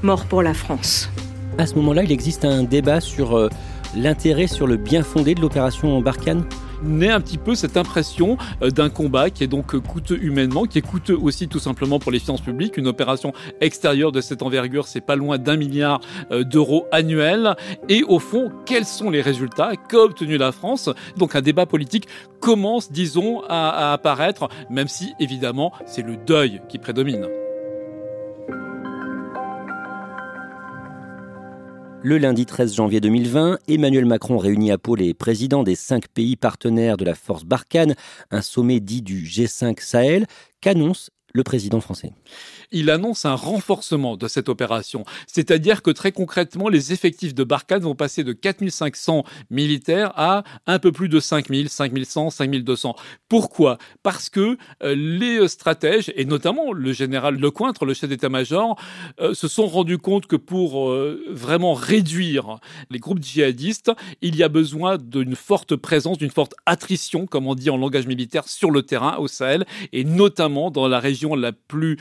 morts 0.02 0.26
pour 0.26 0.42
la 0.42 0.52
France. 0.52 1.08
À 1.56 1.66
ce 1.66 1.76
moment-là, 1.76 2.02
il 2.02 2.12
existe 2.12 2.44
un 2.44 2.62
débat 2.62 3.00
sur 3.00 3.38
euh, 3.38 3.48
l'intérêt, 3.96 4.46
sur 4.46 4.66
le 4.66 4.76
bien 4.76 5.02
fondé 5.02 5.34
de 5.34 5.40
l'opération 5.40 6.00
Barkhane 6.00 6.44
naît 6.82 7.10
un 7.10 7.20
petit 7.20 7.38
peu 7.38 7.54
cette 7.54 7.76
impression 7.76 8.36
euh, 8.62 8.70
d'un 8.70 8.90
combat 8.90 9.30
qui 9.30 9.44
est 9.44 9.48
donc 9.48 9.74
euh, 9.74 9.80
coûteux 9.80 10.22
humainement, 10.22 10.64
qui 10.64 10.78
est 10.78 10.82
coûteux 10.82 11.16
aussi 11.16 11.48
tout 11.48 11.58
simplement 11.58 11.98
pour 11.98 12.12
les 12.12 12.18
finances 12.18 12.40
publiques. 12.40 12.76
Une 12.76 12.86
opération 12.86 13.32
extérieure 13.60 14.12
de 14.12 14.20
cette 14.20 14.42
envergure, 14.42 14.86
c'est 14.86 15.00
pas 15.00 15.16
loin 15.16 15.38
d'un 15.38 15.56
milliard 15.56 16.00
euh, 16.30 16.44
d'euros 16.44 16.86
annuels. 16.92 17.56
Et 17.88 18.02
au 18.02 18.18
fond, 18.18 18.50
quels 18.66 18.84
sont 18.84 19.10
les 19.10 19.22
résultats 19.22 19.72
qu'a 19.88 20.00
obtenu 20.00 20.36
la 20.36 20.52
France? 20.52 20.90
Donc 21.16 21.34
un 21.34 21.40
débat 21.40 21.66
politique 21.66 22.08
commence, 22.40 22.92
disons, 22.92 23.42
à 23.48 23.92
apparaître, 23.92 24.48
même 24.70 24.88
si 24.88 25.14
évidemment 25.18 25.72
c'est 25.86 26.02
le 26.02 26.16
deuil 26.16 26.60
qui 26.68 26.78
prédomine. 26.78 27.26
Le 32.08 32.18
lundi 32.18 32.46
13 32.46 32.72
janvier 32.72 33.00
2020, 33.00 33.58
Emmanuel 33.66 34.06
Macron 34.06 34.38
réunit 34.38 34.70
à 34.70 34.78
Pau 34.78 34.94
les 34.94 35.12
présidents 35.12 35.64
des 35.64 35.74
cinq 35.74 36.06
pays 36.06 36.36
partenaires 36.36 36.96
de 36.96 37.04
la 37.04 37.16
force 37.16 37.42
Barkhane, 37.42 37.96
un 38.30 38.42
sommet 38.42 38.78
dit 38.78 39.02
du 39.02 39.24
G5 39.24 39.80
Sahel, 39.80 40.26
qu'annonce 40.60 41.10
le 41.34 41.42
président 41.42 41.80
français? 41.80 42.12
Il 42.72 42.90
annonce 42.90 43.24
un 43.24 43.34
renforcement 43.34 44.16
de 44.16 44.28
cette 44.28 44.48
opération. 44.48 45.04
C'est-à-dire 45.26 45.82
que 45.82 45.90
très 45.90 46.12
concrètement, 46.12 46.68
les 46.68 46.92
effectifs 46.92 47.34
de 47.34 47.44
Barkhane 47.44 47.82
vont 47.82 47.94
passer 47.94 48.24
de 48.24 48.32
4500 48.32 49.24
militaires 49.50 50.12
à 50.16 50.44
un 50.66 50.78
peu 50.78 50.92
plus 50.92 51.08
de 51.08 51.20
5000, 51.20 51.68
5100, 51.68 52.30
5200. 52.30 52.96
Pourquoi? 53.28 53.78
Parce 54.02 54.28
que 54.30 54.56
euh, 54.82 54.94
les 54.94 55.46
stratèges, 55.48 56.12
et 56.16 56.24
notamment 56.24 56.72
le 56.72 56.92
général 56.92 57.36
Lecointre, 57.36 57.84
le 57.84 57.94
chef 57.94 58.10
d'état-major, 58.10 58.76
euh, 59.20 59.34
se 59.34 59.48
sont 59.48 59.66
rendus 59.66 59.98
compte 59.98 60.26
que 60.26 60.36
pour 60.36 60.90
euh, 60.90 61.24
vraiment 61.30 61.74
réduire 61.74 62.58
les 62.90 62.98
groupes 62.98 63.22
djihadistes, 63.22 63.92
il 64.22 64.36
y 64.36 64.42
a 64.42 64.48
besoin 64.48 64.98
d'une 64.98 65.36
forte 65.36 65.76
présence, 65.76 66.18
d'une 66.18 66.30
forte 66.30 66.54
attrition, 66.66 67.26
comme 67.26 67.46
on 67.46 67.54
dit 67.54 67.70
en 67.70 67.76
langage 67.76 68.06
militaire, 68.06 68.48
sur 68.48 68.70
le 68.70 68.82
terrain 68.82 69.16
au 69.18 69.28
Sahel, 69.28 69.64
et 69.92 70.04
notamment 70.04 70.70
dans 70.70 70.88
la 70.88 71.00
région 71.00 71.34
la 71.34 71.52
plus 71.52 71.98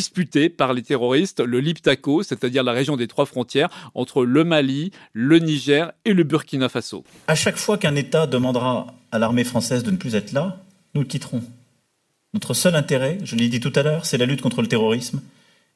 disputé 0.00 0.48
par 0.48 0.72
les 0.72 0.80
terroristes 0.82 1.40
le 1.40 1.60
Liptako, 1.60 2.22
c'est-à-dire 2.22 2.64
la 2.64 2.72
région 2.72 2.96
des 2.96 3.06
trois 3.06 3.26
frontières 3.26 3.68
entre 3.94 4.24
le 4.24 4.44
Mali, 4.44 4.92
le 5.12 5.38
Niger 5.38 5.92
et 6.06 6.14
le 6.14 6.24
Burkina 6.24 6.70
Faso. 6.70 7.04
À 7.28 7.34
chaque 7.34 7.58
fois 7.58 7.76
qu'un 7.76 7.94
État 7.96 8.26
demandera 8.26 8.94
à 9.12 9.18
l'armée 9.18 9.44
française 9.44 9.82
de 9.82 9.90
ne 9.90 9.98
plus 9.98 10.14
être 10.14 10.32
là, 10.32 10.56
nous 10.94 11.02
le 11.02 11.06
quitterons. 11.06 11.42
Notre 12.32 12.54
seul 12.54 12.76
intérêt, 12.76 13.18
je 13.24 13.36
l'ai 13.36 13.50
dit 13.50 13.60
tout 13.60 13.72
à 13.74 13.82
l'heure, 13.82 14.06
c'est 14.06 14.16
la 14.16 14.24
lutte 14.24 14.40
contre 14.40 14.62
le 14.62 14.68
terrorisme 14.68 15.20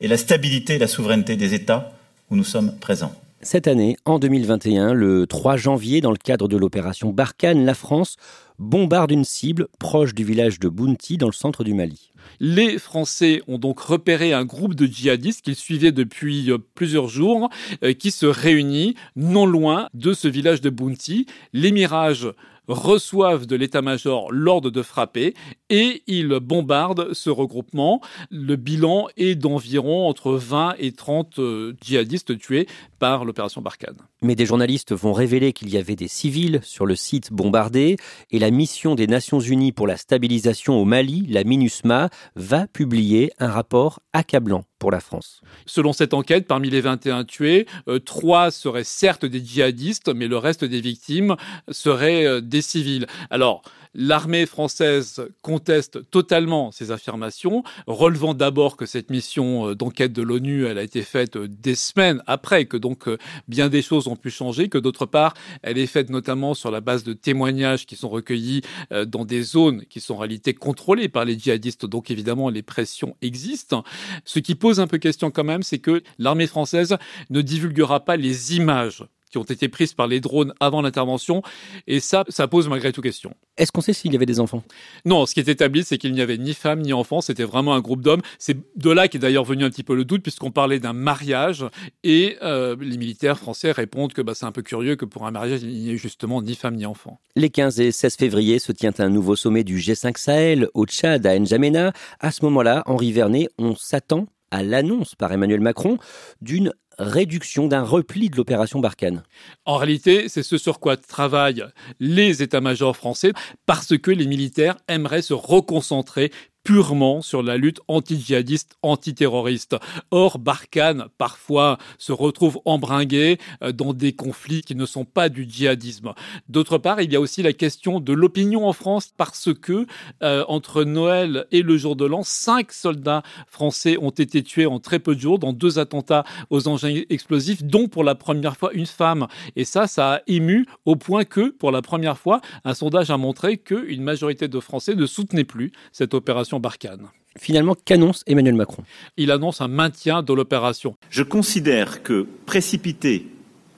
et 0.00 0.09
la 0.09 0.16
stabilité 0.16 0.76
et 0.76 0.78
la 0.78 0.88
souveraineté 0.88 1.37
des 1.37 1.52
États 1.52 1.93
où 2.31 2.37
nous 2.37 2.45
sommes 2.45 2.75
présents. 2.78 3.14
Cette 3.45 3.69
année, 3.69 3.99
en 4.07 4.19
2021, 4.19 4.95
le 4.95 5.27
3 5.27 5.59
janvier, 5.59 6.01
dans 6.01 6.11
le 6.11 6.17
cadre 6.17 6.49
de 6.49 6.57
l'opération 6.57 7.11
Barkhane, 7.11 7.67
la 7.67 7.75
France 7.75 8.17
bombarde 8.59 9.11
une 9.11 9.27
cible 9.27 9.69
proche 9.79 10.15
du 10.15 10.25
village 10.25 10.59
de 10.59 10.71
Bounti 10.71 11.19
dans 11.19 11.27
le 11.27 11.35
centre 11.35 11.63
du 11.63 11.75
Mali. 11.75 12.11
Les 12.41 12.79
Français 12.79 13.43
ont 13.47 13.59
donc 13.59 13.81
repéré 13.81 14.33
un 14.33 14.47
groupe 14.47 14.75
de 14.75 14.87
djihadistes 14.87 15.43
qu'ils 15.43 15.57
suivaient 15.57 15.93
depuis 15.93 16.51
euh, 16.51 16.57
plusieurs 16.75 17.09
jours, 17.09 17.51
euh, 17.83 17.93
qui 17.93 18.11
se 18.11 18.25
réunit 18.25 18.95
non 19.15 19.45
loin 19.45 19.91
de 19.93 20.15
ce 20.15 20.27
village 20.27 20.63
de 20.63 20.71
Bounti. 20.71 21.27
Les 21.53 21.71
mirages 21.71 22.29
reçoivent 22.68 23.47
de 23.47 23.56
l'état-major 23.56 24.33
l'ordre 24.33 24.71
de 24.71 24.83
frapper 24.83 25.35
et 25.71 26.02
ils 26.06 26.38
bombardent 26.40 27.12
ce 27.12 27.30
regroupement. 27.30 28.00
Le 28.30 28.56
bilan 28.56 29.09
est 29.16 29.35
d'environ 29.35 30.09
entre 30.09 30.33
20 30.33 30.75
et 30.78 30.92
30 30.92 31.38
euh, 31.38 31.75
djihadistes 31.83 32.38
tués 32.38 32.66
par 32.99 33.25
l'opération 33.25 33.61
Barkhane. 33.61 33.97
Mais 34.23 34.35
des 34.35 34.47
journalistes 34.47 34.92
vont 34.92 35.12
révéler 35.12 35.52
qu'il 35.52 35.68
y 35.68 35.76
avait 35.76 35.97
des 35.97 36.09
civils 36.09 36.61
sur 36.62 36.87
le 36.87 36.97
site 36.97 37.33
bombardé 37.33 37.97
et 38.30 38.38
la 38.38 38.50
mission 38.50 38.94
des 38.94 39.06
Nations 39.06 39.40
Unies 39.40 39.73
pour 39.73 39.87
la 39.87 39.97
stabilisation 39.97 40.80
au 40.80 40.85
Mali, 40.85 41.26
la 41.28 41.44
MINUSMA, 41.44 42.09
va 42.37 42.66
publier 42.66 43.33
un 43.38 43.49
rapport 43.49 44.00
accablant 44.12 44.64
la 44.91 45.00
France. 45.00 45.41
Selon 45.67 45.93
cette 45.93 46.14
enquête, 46.14 46.47
parmi 46.47 46.71
les 46.71 46.81
21 46.81 47.25
tués, 47.25 47.67
euh, 47.88 47.99
trois 47.99 48.50
seraient 48.50 48.85
certes 48.85 49.25
des 49.25 49.45
djihadistes, 49.45 50.14
mais 50.14 50.29
le 50.29 50.37
reste 50.37 50.64
des 50.64 50.81
victimes 50.81 51.37
seraient 51.71 52.25
euh, 52.25 52.41
des 52.41 52.62
civils. 52.62 53.07
Alors, 53.31 53.62
L'armée 53.97 54.45
française 54.45 55.25
conteste 55.41 56.11
totalement 56.11 56.73
ces 56.73 56.91
affirmations, 56.91 57.62
relevant 57.87 58.35
d'abord 58.35 58.76
que 58.76 58.87
cette 58.87 59.09
mission 59.09 59.69
euh, 59.69 59.76
d'enquête 59.76 60.12
de 60.12 60.21
l'ONU, 60.21 60.67
elle 60.67 60.79
a 60.79 60.83
été 60.83 61.03
faite 61.03 61.38
des 61.38 61.76
semaines 61.76 62.21
après, 62.26 62.64
que 62.64 62.76
donc 62.76 63.09
bien 63.47 63.69
des 63.69 63.83
choses 63.83 64.09
ont 64.09 64.17
pu 64.17 64.31
changer, 64.31 64.69
que 64.69 64.79
d'autre 64.79 65.07
part, 65.07 65.35
elle 65.62 65.79
est 65.79 65.87
faite 65.87 66.11
notamment 66.11 66.55
sur 66.55 66.73
la 66.73 66.81
base 66.81 67.05
de 67.05 67.12
témoignages 67.12 67.87
qui 67.87 67.95
sont 67.95 68.09
recueillis 68.09 68.62
dans 69.07 69.25
des 69.25 69.43
zones 69.43 69.85
qui 69.85 70.00
sont 70.00 70.14
en 70.14 70.19
réalité 70.19 70.55
contrôlées 70.55 71.09
par 71.09 71.25
les 71.25 71.38
djihadistes, 71.38 71.87
donc 71.87 72.11
évidemment 72.11 72.50
les 72.50 72.62
pressions 72.62 73.17
existent. 73.23 73.85
Ce 74.25 74.41
qui 74.41 74.57
pose 74.57 74.74
un 74.81 74.87
peu 74.87 74.99
question 74.99 75.31
quand 75.31 75.45
même, 75.45 75.62
c'est 75.62 75.78
que 75.78 76.02
l'armée 76.19 76.47
française 76.47 76.97
ne 77.31 77.40
divulguera 77.40 78.04
pas 78.04 78.16
les 78.16 78.57
images 78.57 79.04
qui 79.35 79.38
ont 79.38 79.43
été 79.43 79.69
prises 79.69 79.95
par 79.95 80.07
les 80.07 80.21
drones 80.21 80.54
avant 80.61 80.81
l'intervention. 80.81 81.43
Et 81.88 81.99
ça, 81.99 82.25
ça 82.28 82.47
pose 82.47 82.69
malgré 82.69 82.93
tout 82.93 83.02
question. 83.02 83.35
Est-ce 83.57 83.73
qu'on 83.73 83.81
sait 83.81 83.93
s'il 83.93 84.12
y 84.12 84.16
avait 84.16 84.26
des 84.26 84.38
enfants? 84.38 84.62
Non, 85.04 85.26
ce 85.26 85.35
qui 85.35 85.40
est 85.40 85.49
établi, 85.49 85.83
c'est 85.83 85.99
qu'il 85.99 86.12
n'y 86.12 86.21
avait 86.21 86.38
ni 86.38 86.54
femmes 86.54 86.83
ni 86.83 86.93
enfants. 86.93 87.21
C'était 87.21 87.43
vraiment 87.43 87.75
un 87.75 87.81
groupe 87.81 88.00
d'hommes. 88.00 88.23
C'est 88.38 88.57
de 88.76 88.90
là 88.90 89.09
qu'est 89.09 89.19
d'ailleurs 89.19 89.43
venu 89.43 89.64
un 89.64 89.71
petit 89.71 89.83
peu 89.83 89.97
le 89.97 90.04
doute, 90.04 90.23
puisqu'on 90.23 90.52
parlait 90.52 90.78
d'un 90.78 90.93
mariage. 90.93 91.66
Et 92.04 92.37
euh, 92.43 92.76
les 92.81 92.97
militaires 92.97 93.37
français 93.37 93.73
répondent 93.73 94.12
que 94.12 94.23
bah, 94.23 94.35
c'est 94.37 94.47
un 94.47 94.52
peu 94.52 94.62
curieux 94.62 94.95
que 94.95 95.04
pour 95.04 95.26
un 95.26 95.33
mariage, 95.33 95.62
il 95.64 95.71
n'y 95.71 95.90
ait 95.90 95.97
justement 95.97 96.40
ni 96.40 96.54
femmes 96.54 96.76
ni 96.76 96.87
enfants. 96.87 97.19
Les 97.35 97.50
15 97.50 97.81
et 97.81 97.90
16 97.90 98.14
février 98.14 98.61
se 98.61 98.71
tient 98.71 98.93
un 98.99 99.09
nouveau 99.09 99.35
sommet 99.35 99.64
du 99.64 99.78
G5 99.78 100.16
Sahel 100.16 100.69
au 100.75 100.87
Tchad, 100.87 101.26
à 101.26 101.37
N'Djamena. 101.37 101.93
À 102.21 102.31
ce 102.31 102.45
moment-là, 102.45 102.85
Henri 102.87 103.11
Vernet, 103.11 103.49
on 103.59 103.75
s'attend 103.75 104.28
à 104.54 104.62
l'annonce 104.62 105.16
par 105.16 105.32
Emmanuel 105.32 105.61
Macron 105.61 105.99
d'une 106.40 106.73
réduction, 106.96 107.66
d'un 107.66 107.82
repli 107.82 108.30
de 108.30 108.37
l'opération 108.37 108.78
Barkhane. 108.78 109.25
En 109.64 109.78
réalité, 109.78 110.28
c'est 110.28 110.44
ce 110.44 110.58
sur 110.58 110.78
quoi 110.78 110.96
travaillent 110.96 111.64
les 111.99 112.40
états-majors 112.40 112.96
français 112.96 113.32
parce 113.66 113.99
que 113.99 114.12
les 114.12 114.28
militaires 114.28 114.76
aimeraient 114.87 115.23
se 115.23 115.34
reconcentrer 115.34 116.30
purement 116.64 117.21
sur 117.21 117.42
la 117.42 117.59
lutte 117.59 117.80
anti-djihadiste, 117.88 118.76
anti-terroriste. 118.83 119.76
Or, 120.11 120.38
Barkhane, 120.38 121.06
parfois, 121.18 121.78
se 121.99 122.11
retrouve 122.11 122.59
embringué 122.64 123.38
euh, 123.62 123.73
dans 123.73 123.92
des 123.92 124.14
conflits 124.14 124.62
qui 124.62 124.75
ne 124.75 124.87
sont 124.87 125.04
pas 125.04 125.28
du 125.28 125.47
djihadisme. 125.49 126.14
D'autre 126.49 126.78
part, 126.78 127.02
il 127.02 127.12
y 127.12 127.16
a 127.16 127.21
aussi 127.21 127.42
la 127.42 127.52
question 127.52 128.00
de 128.00 128.12
l'opinion 128.14 128.66
en 128.66 128.73
France 128.73 129.12
parce 129.16 129.52
que, 129.52 129.87
euh, 130.23 130.44
entre 130.49 130.85
Noël 130.85 131.47
et 131.52 131.62
le 131.62 131.76
jour 131.76 131.97
de 131.97 132.06
l'an, 132.06 132.23
cinq 132.23 132.73
soldats 132.73 133.23
français 133.47 133.99
ont 134.00 134.11
été 134.11 134.42
tués 134.42 134.66
en 134.66 134.80
très 134.80 134.99
peu 134.99 135.14
de 135.14 135.21
jours 135.21 135.38
dans 135.38 135.52
deux 135.52 135.78
attentats 135.78 136.25
aux 136.49 136.66
engins 136.66 137.02
explosifs, 137.11 137.62
dont 137.62 137.88
pour 137.88 138.04
la 138.04 138.14
première 138.14 138.56
fois 138.56 138.73
une 138.73 138.87
femme. 138.87 139.26
Et 139.54 139.64
ça, 139.64 139.87
ça 139.87 140.14
a 140.14 140.21
ému 140.26 140.66
au 140.87 140.97
point 140.97 141.25
que, 141.25 141.50
pour 141.50 141.71
la 141.73 141.83
première 141.83 142.16
fois, 142.16 142.40
un 142.64 142.73
sondage 142.73 143.11
a 143.11 143.18
montré 143.18 143.59
qu'une 143.59 144.02
majorité 144.02 144.49
de 144.49 144.61
Français 144.61 144.94
ne 144.94 145.04
soutenaient 145.04 145.44
plus 145.44 145.73
cette 145.92 146.14
opération 146.14 146.53
Barkhane. 146.61 147.08
Finalement, 147.37 147.75
qu'annonce 147.84 148.23
Emmanuel 148.26 148.54
Macron? 148.54 148.84
Il 149.16 149.30
annonce 149.30 149.61
un 149.61 149.68
maintien 149.68 150.23
de 150.23 150.32
l'opération. 150.32 150.96
Je 151.11 151.23
considère 151.23 152.02
que 152.02 152.26
précipiter 152.46 153.26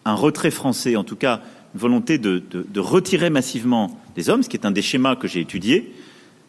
un 0.05 0.15
retrait 0.15 0.51
français, 0.51 0.97
en 0.97 1.05
tout 1.05 1.17
cas 1.17 1.41
une 1.75 1.81
volonté 1.81 2.19
de, 2.19 2.43
de 2.51 2.81
retirer 2.81 3.31
massivement 3.31 3.99
des 4.15 4.31
hommes, 4.31 4.43
ce 4.43 4.49
qui 4.49 4.57
est 4.57 4.67
un 4.67 4.71
des 4.71 4.83
schémas 4.83 5.17
que 5.17 5.27
j'ai 5.27 5.41
étudiés, 5.41 5.93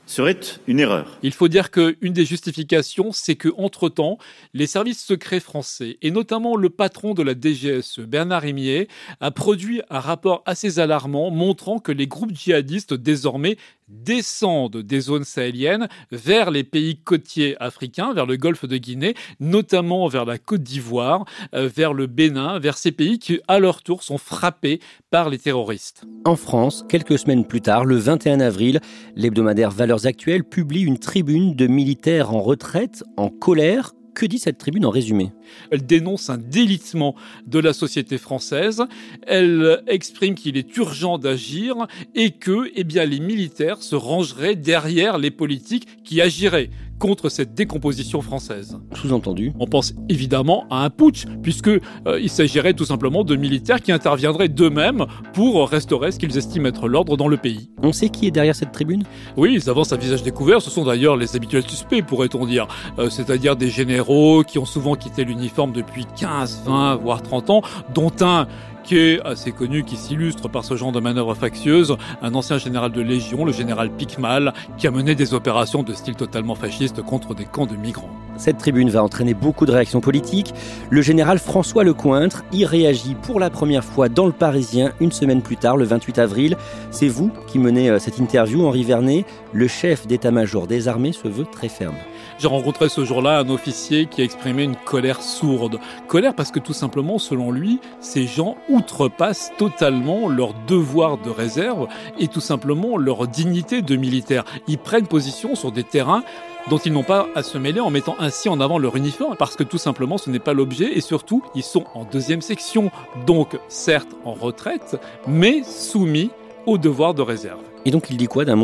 serait 0.07 0.39
une 0.67 0.79
erreur. 0.79 1.17
Il 1.21 1.33
faut 1.33 1.47
dire 1.47 1.69
qu'une 1.69 2.13
des 2.13 2.25
justifications, 2.25 3.11
c'est 3.11 3.35
que 3.35 3.49
entre-temps, 3.57 4.17
les 4.53 4.65
services 4.65 5.03
secrets 5.03 5.39
français, 5.39 5.97
et 6.01 6.11
notamment 6.11 6.55
le 6.55 6.69
patron 6.69 7.13
de 7.13 7.21
la 7.21 7.33
DGSE, 7.33 7.99
Bernard 7.99 8.41
Rémier, 8.41 8.87
a 9.19 9.31
produit 9.31 9.81
un 9.89 9.99
rapport 9.99 10.43
assez 10.45 10.79
alarmant 10.79 11.29
montrant 11.29 11.79
que 11.79 11.91
les 11.91 12.07
groupes 12.07 12.33
djihadistes 12.33 12.93
désormais 12.93 13.57
descendent 13.87 14.77
des 14.77 14.99
zones 15.01 15.23
sahéliennes 15.23 15.87
vers 16.11 16.51
les 16.51 16.63
pays 16.63 16.99
côtiers 16.99 17.55
africains, 17.61 18.13
vers 18.13 18.25
le 18.25 18.37
golfe 18.37 18.65
de 18.65 18.77
Guinée, 18.77 19.15
notamment 19.39 20.07
vers 20.07 20.25
la 20.25 20.37
Côte 20.37 20.63
d'Ivoire, 20.63 21.25
euh, 21.53 21.69
vers 21.73 21.93
le 21.93 22.07
Bénin, 22.07 22.59
vers 22.59 22.77
ces 22.77 22.91
pays 22.91 23.19
qui, 23.19 23.39
à 23.47 23.59
leur 23.59 23.83
tour, 23.83 24.03
sont 24.03 24.17
frappés 24.17 24.79
par 25.09 25.29
les 25.29 25.37
terroristes. 25.37 26.03
En 26.25 26.35
France, 26.35 26.85
quelques 26.89 27.19
semaines 27.19 27.45
plus 27.45 27.61
tard, 27.61 27.85
le 27.85 27.95
21 27.95 28.39
avril, 28.39 28.79
l'hebdomadaire 29.15 29.71
Valeurs 29.71 30.05
Actuelles 30.05 30.43
publie 30.43 30.83
une 30.83 30.99
tribune 30.99 31.55
de 31.55 31.67
militaires 31.67 32.33
en 32.33 32.41
retraite 32.41 33.03
en 33.15 33.29
colère 33.29 33.93
que 34.17 34.25
dit 34.25 34.39
cette 34.39 34.57
tribune 34.57 34.85
en 34.85 34.89
résumé? 34.89 35.31
Elle 35.71 35.85
dénonce 35.85 36.29
un 36.29 36.37
délitement 36.37 37.15
de 37.45 37.59
la 37.59 37.71
société 37.73 38.17
française. 38.17 38.83
Elle 39.25 39.81
exprime 39.87 40.35
qu'il 40.35 40.57
est 40.57 40.75
urgent 40.77 41.17
d'agir 41.17 41.87
et 42.15 42.31
que 42.31 42.71
eh 42.75 42.83
bien, 42.83 43.05
les 43.05 43.19
militaires 43.19 43.81
se 43.83 43.95
rangeraient 43.95 44.55
derrière 44.55 45.17
les 45.17 45.31
politiques 45.31 46.03
qui 46.03 46.19
agiraient 46.21 46.69
contre 46.99 47.29
cette 47.29 47.53
décomposition 47.53 48.21
française. 48.21 48.79
Sous-entendu 48.93 49.53
On 49.59 49.67
pense 49.67 49.93
évidemment 50.09 50.65
à 50.69 50.83
un 50.83 50.89
putsch, 50.89 51.25
puisque 51.41 51.67
euh, 51.67 52.19
il 52.19 52.29
s'agirait 52.29 52.73
tout 52.73 52.85
simplement 52.85 53.23
de 53.23 53.35
militaires 53.35 53.81
qui 53.81 53.91
interviendraient 53.91 54.49
d'eux-mêmes 54.49 55.05
pour 55.33 55.69
restaurer 55.69 56.11
ce 56.11 56.19
qu'ils 56.19 56.37
estiment 56.37 56.69
être 56.69 56.87
l'ordre 56.87 57.17
dans 57.17 57.27
le 57.27 57.37
pays. 57.37 57.69
On 57.81 57.91
sait 57.91 58.09
qui 58.09 58.27
est 58.27 58.31
derrière 58.31 58.55
cette 58.55 58.71
tribune? 58.71 59.03
Oui, 59.35 59.53
ils 59.53 59.69
avancent 59.69 59.93
à 59.93 59.97
visage 59.97 60.23
découvert, 60.23 60.61
ce 60.61 60.69
sont 60.69 60.85
d'ailleurs 60.85 61.17
les 61.17 61.35
habituels 61.35 61.67
suspects, 61.67 62.01
pourrait-on 62.01 62.45
dire, 62.45 62.67
euh, 62.99 63.09
c'est-à-dire 63.09 63.55
des 63.55 63.69
généraux 63.69 64.43
qui 64.43 64.59
ont 64.59 64.65
souvent 64.65 64.95
quitté 64.95 65.23
l'uniforme 65.23 65.71
depuis 65.71 66.05
15, 66.19 66.63
20, 66.65 66.95
voire 66.97 67.21
30 67.21 67.49
ans, 67.49 67.61
dont 67.93 68.11
un 68.21 68.47
qui 68.87 68.97
est 68.97 69.21
assez 69.25 69.51
connu, 69.51 69.83
qui 69.83 69.97
s'illustre 69.97 70.47
par 70.47 70.63
ce 70.63 70.77
genre 70.77 70.93
de 70.93 71.01
manœuvre 71.01 71.35
factieuse, 71.35 71.97
un 72.21 72.33
ancien 72.33 72.57
général 72.57 72.93
de 72.93 73.01
Légion, 73.01 73.43
le 73.43 73.51
général 73.51 73.89
Picmal, 73.91 74.53
qui 74.77 74.87
a 74.87 74.91
mené 74.91 75.13
des 75.13 75.33
opérations 75.33 75.83
de 75.83 75.91
style 75.91 76.15
totalement 76.15 76.55
fasciste 76.55 77.01
contre 77.01 77.35
des 77.35 77.43
camps 77.43 77.65
de 77.65 77.75
migrants. 77.75 78.09
Cette 78.37 78.59
tribune 78.59 78.89
va 78.89 79.03
entraîner 79.03 79.33
beaucoup 79.33 79.65
de 79.65 79.73
réactions 79.73 79.99
politiques. 79.99 80.53
Le 80.89 81.01
général 81.01 81.37
François 81.37 81.83
Lecointre 81.83 82.45
y 82.53 82.63
réagit 82.63 83.15
pour 83.15 83.41
la 83.41 83.49
première 83.49 83.83
fois 83.83 84.07
dans 84.07 84.25
le 84.25 84.31
Parisien 84.31 84.93
une 85.01 85.11
semaine 85.11 85.41
plus 85.41 85.57
tard, 85.57 85.75
le 85.75 85.83
28 85.83 86.19
avril. 86.19 86.55
C'est 86.89 87.09
vous 87.09 87.29
qui 87.47 87.59
menez 87.59 87.89
euh, 87.89 87.99
cette 87.99 88.19
interview, 88.19 88.65
Henri 88.65 88.83
Vernet. 88.83 89.25
Le 89.51 89.67
chef 89.67 90.07
d'état-major 90.07 90.65
des 90.65 90.87
armées 90.87 91.11
se 91.11 91.27
veut 91.27 91.45
très 91.45 91.67
ferme. 91.67 91.95
J'ai 92.39 92.47
rencontré 92.47 92.87
ce 92.87 93.03
jour-là 93.03 93.39
un 93.39 93.49
officier 93.49 94.05
qui 94.05 94.21
a 94.21 94.23
exprimé 94.23 94.63
une 94.63 94.75
colère 94.75 95.23
sourde. 95.23 95.79
Colère 96.07 96.35
parce 96.35 96.51
que 96.51 96.59
tout 96.59 96.73
simplement, 96.73 97.17
selon 97.17 97.51
lui, 97.51 97.79
ces 97.99 98.27
gens 98.27 98.55
outrepassent 98.69 99.51
totalement 99.57 100.27
leur 100.27 100.53
devoir 100.67 101.17
de 101.17 101.31
réserve 101.31 101.87
et 102.19 102.27
tout 102.27 102.39
simplement 102.39 102.97
leur 102.97 103.27
dignité 103.27 103.81
de 103.81 103.95
militaire. 103.95 104.43
Ils 104.67 104.77
prennent 104.77 105.07
position 105.07 105.55
sur 105.55 105.71
des 105.71 105.83
terrains 105.83 106.23
dont 106.69 106.77
ils 106.77 106.93
n'ont 106.93 107.01
pas 107.01 107.27
à 107.33 107.41
se 107.41 107.57
mêler 107.57 107.79
en 107.79 107.89
mettant 107.89 108.15
ainsi 108.19 108.49
en 108.49 108.59
avant 108.59 108.77
leur 108.77 108.95
uniforme 108.95 109.35
parce 109.35 109.55
que 109.55 109.63
tout 109.63 109.79
simplement 109.79 110.19
ce 110.19 110.29
n'est 110.29 110.37
pas 110.37 110.53
l'objet 110.53 110.95
et 110.95 111.01
surtout 111.01 111.41
ils 111.55 111.63
sont 111.63 111.85
en 111.95 112.03
deuxième 112.03 112.41
section, 112.41 112.91
donc 113.25 113.57
certes 113.67 114.15
en 114.25 114.33
retraite, 114.33 114.99
mais 115.27 115.63
soumis 115.63 116.29
au 116.67 116.77
devoir 116.77 117.15
de 117.15 117.23
réserve. 117.23 117.61
Et 117.85 117.91
donc 117.91 118.09
il 118.11 118.17
dit 118.17 118.27
quoi 118.27 118.45
d'un 118.45 118.57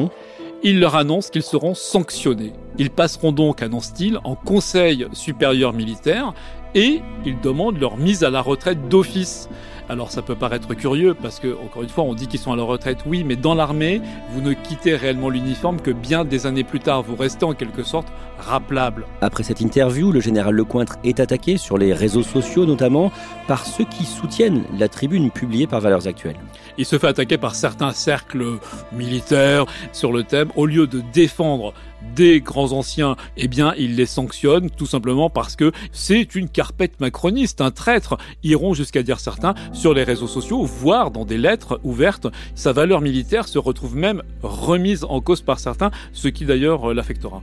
il 0.63 0.79
leur 0.79 0.95
annonce 0.95 1.29
qu'ils 1.29 1.43
seront 1.43 1.75
sanctionnés. 1.75 2.53
Ils 2.77 2.89
passeront 2.89 3.31
donc, 3.31 3.61
annonce-t-il, 3.61 4.19
en 4.23 4.35
conseil 4.35 5.07
supérieur 5.11 5.73
militaire 5.73 6.33
et 6.73 7.01
ils 7.25 7.39
demandent 7.41 7.79
leur 7.79 7.97
mise 7.97 8.23
à 8.23 8.29
la 8.29 8.41
retraite 8.41 8.89
d'office. 8.89 9.49
Alors 9.93 10.09
ça 10.09 10.23
peut 10.23 10.33
paraître 10.33 10.73
curieux 10.73 11.13
parce 11.13 11.39
que, 11.39 11.55
encore 11.63 11.83
une 11.83 11.89
fois, 11.89 12.03
on 12.03 12.15
dit 12.15 12.25
qu'ils 12.25 12.39
sont 12.39 12.51
à 12.51 12.55
la 12.55 12.63
retraite, 12.63 12.97
oui, 13.05 13.23
mais 13.23 13.35
dans 13.35 13.53
l'armée, 13.53 14.01
vous 14.31 14.41
ne 14.41 14.53
quittez 14.53 14.95
réellement 14.95 15.29
l'uniforme 15.29 15.79
que 15.79 15.91
bien 15.91 16.25
des 16.25 16.47
années 16.47 16.63
plus 16.63 16.79
tard. 16.79 17.03
Vous 17.03 17.15
restez 17.15 17.45
en 17.45 17.53
quelque 17.53 17.83
sorte 17.83 18.07
rappelable. 18.39 19.05
Après 19.21 19.43
cette 19.43 19.61
interview, 19.61 20.11
le 20.11 20.19
général 20.19 20.55
Lecointre 20.55 20.97
est 21.03 21.19
attaqué 21.19 21.57
sur 21.57 21.77
les 21.77 21.93
réseaux 21.93 22.23
sociaux 22.23 22.65
notamment 22.65 23.11
par 23.47 23.67
ceux 23.67 23.85
qui 23.85 24.05
soutiennent 24.05 24.63
la 24.79 24.87
tribune 24.87 25.29
publiée 25.29 25.67
par 25.67 25.79
Valeurs 25.79 26.07
Actuelles. 26.07 26.39
Il 26.79 26.85
se 26.85 26.97
fait 26.97 27.07
attaquer 27.07 27.37
par 27.37 27.53
certains 27.53 27.91
cercles 27.91 28.57
militaires 28.91 29.65
sur 29.91 30.11
le 30.11 30.23
thème, 30.23 30.49
au 30.55 30.65
lieu 30.65 30.87
de 30.87 31.03
défendre 31.13 31.73
des 32.15 32.41
grands 32.41 32.73
anciens, 32.73 33.15
eh 33.37 33.47
bien, 33.47 33.73
il 33.77 33.95
les 33.95 34.05
sanctionne 34.05 34.69
tout 34.69 34.85
simplement 34.85 35.29
parce 35.29 35.55
que 35.55 35.71
c'est 35.91 36.35
une 36.35 36.49
carpette 36.49 36.99
macroniste, 36.99 37.61
un 37.61 37.71
traître, 37.71 38.17
iront 38.43 38.73
jusqu'à 38.73 39.03
dire 39.03 39.19
certains 39.19 39.53
sur 39.83 39.93
les 39.93 40.05
réseaux 40.05 40.27
sociaux, 40.27 40.63
voire 40.63 41.11
dans 41.11 41.25
des 41.25 41.37
lettres 41.37 41.81
ouvertes. 41.83 42.27
Sa 42.55 42.71
valeur 42.71 43.01
militaire 43.01 43.49
se 43.49 43.59
retrouve 43.59 43.97
même 43.97 44.23
remise 44.41 45.03
en 45.03 45.19
cause 45.19 45.41
par 45.41 45.59
certains, 45.59 45.91
ce 46.13 46.29
qui 46.29 46.45
d'ailleurs 46.45 46.93
l'affectera. 46.93 47.41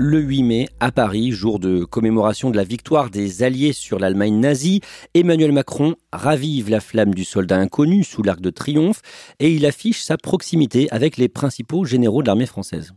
le 0.00 0.18
8 0.18 0.42
mai 0.44 0.68
à 0.80 0.90
Paris, 0.90 1.30
jour 1.30 1.58
de 1.58 1.84
commémoration 1.84 2.48
de 2.48 2.56
la 2.56 2.64
victoire 2.64 3.10
des 3.10 3.42
Alliés 3.42 3.74
sur 3.74 3.98
l'Allemagne 3.98 4.40
nazie. 4.40 4.80
Emmanuel 5.12 5.52
Macron 5.52 5.94
ravive 6.12 6.70
la 6.70 6.80
flamme 6.80 7.14
du 7.14 7.24
soldat 7.24 7.58
inconnu 7.58 8.04
sous 8.04 8.22
l'arc 8.22 8.40
de 8.40 8.50
triomphe 8.50 9.02
et 9.38 9.52
il 9.52 9.66
affiche 9.66 10.02
sa 10.02 10.16
proximité 10.16 10.88
avec 10.90 11.16
les 11.16 11.28
principaux 11.28 11.84
généraux 11.84 12.22
de 12.22 12.26
l'armée 12.26 12.46
française. 12.46 12.92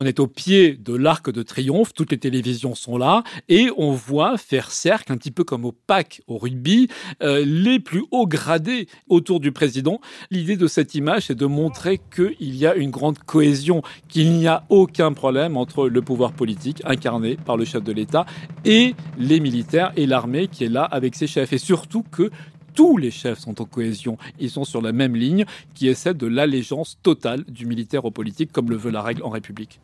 On 0.00 0.06
est 0.06 0.20
au 0.20 0.26
pied 0.26 0.74
de 0.74 0.94
l'arc 0.94 1.30
de 1.30 1.42
triomphe, 1.42 1.94
toutes 1.94 2.12
les 2.12 2.18
télévisions 2.18 2.74
sont 2.74 2.98
là, 2.98 3.22
et 3.48 3.70
on 3.76 3.92
voit 3.92 4.36
faire 4.36 4.70
cercle, 4.70 5.12
un 5.12 5.16
petit 5.16 5.30
peu 5.30 5.44
comme 5.44 5.64
au 5.64 5.72
PAC 5.72 6.22
au 6.26 6.38
rugby, 6.38 6.88
euh, 7.22 7.44
les 7.44 7.80
plus 7.80 8.04
hauts 8.10 8.26
gradés 8.26 8.88
autour 9.08 9.40
du 9.40 9.52
président. 9.52 10.00
L'idée 10.30 10.56
de 10.56 10.66
cette 10.66 10.94
image, 10.94 11.24
c'est 11.26 11.34
de 11.34 11.46
montrer 11.46 12.00
qu'il 12.14 12.54
y 12.54 12.66
a 12.66 12.74
une 12.74 12.90
grande 12.90 13.18
cohésion, 13.18 13.82
qu'il 14.08 14.32
n'y 14.32 14.46
a 14.46 14.64
aucun 14.68 15.12
problème 15.12 15.56
entre 15.56 15.88
le 15.88 16.02
pouvoir 16.02 16.32
politique 16.32 16.82
incarné 16.84 17.36
par 17.36 17.56
le 17.56 17.64
chef 17.64 17.82
de 17.82 17.92
l'État 17.92 18.26
et 18.64 18.94
les 19.18 19.40
militaires 19.40 19.92
et 19.96 20.06
l'armée 20.06 20.48
qui 20.48 20.64
est 20.64 20.68
là 20.68 20.84
avec 20.84 21.14
ses 21.14 21.26
chefs. 21.26 21.52
Et 21.52 21.58
surtout 21.58 22.02
que 22.02 22.30
tous 22.74 22.96
les 22.96 23.10
chefs 23.10 23.38
sont 23.38 23.60
en 23.62 23.64
cohésion. 23.64 24.18
Ils 24.40 24.50
sont 24.50 24.64
sur 24.64 24.82
la 24.82 24.92
même 24.92 25.16
ligne 25.16 25.44
qui 25.74 25.88
est 25.88 25.94
celle 25.94 26.16
de 26.16 26.26
l'allégeance 26.26 26.98
totale 27.02 27.44
du 27.44 27.66
militaire 27.66 28.04
au 28.04 28.10
politique, 28.10 28.52
comme 28.52 28.70
le 28.70 28.76
veut 28.76 28.90
la 28.90 29.02
règle 29.02 29.22
en 29.22 29.30
République. 29.30 29.80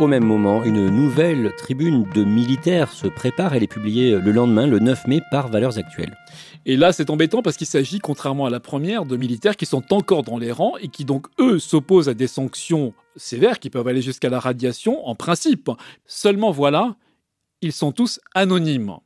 Au 0.00 0.06
même 0.06 0.24
moment, 0.24 0.64
une 0.64 0.88
nouvelle 0.88 1.52
tribune 1.58 2.06
de 2.14 2.24
militaires 2.24 2.90
se 2.90 3.06
prépare. 3.06 3.54
Elle 3.54 3.62
est 3.62 3.66
publiée 3.66 4.18
le 4.18 4.32
lendemain, 4.32 4.66
le 4.66 4.78
9 4.78 5.06
mai, 5.06 5.20
par 5.30 5.48
Valeurs 5.48 5.76
Actuelles. 5.76 6.16
Et 6.66 6.76
là, 6.76 6.92
c'est 6.92 7.10
embêtant 7.10 7.42
parce 7.42 7.56
qu'il 7.56 7.66
s'agit, 7.66 8.00
contrairement 8.00 8.46
à 8.46 8.50
la 8.50 8.60
première, 8.60 9.06
de 9.06 9.16
militaires 9.16 9.56
qui 9.56 9.66
sont 9.66 9.92
encore 9.92 10.22
dans 10.22 10.38
les 10.38 10.52
rangs 10.52 10.76
et 10.76 10.88
qui 10.88 11.04
donc, 11.04 11.26
eux, 11.38 11.58
s'opposent 11.58 12.08
à 12.08 12.14
des 12.14 12.26
sanctions 12.26 12.92
sévères 13.16 13.58
qui 13.58 13.70
peuvent 13.70 13.88
aller 13.88 14.02
jusqu'à 14.02 14.28
la 14.28 14.40
radiation 14.40 15.06
en 15.06 15.14
principe. 15.14 15.70
Seulement 16.04 16.50
voilà, 16.50 16.96
ils 17.62 17.72
sont 17.72 17.92
tous 17.92 18.20
anonymes. 18.34 18.96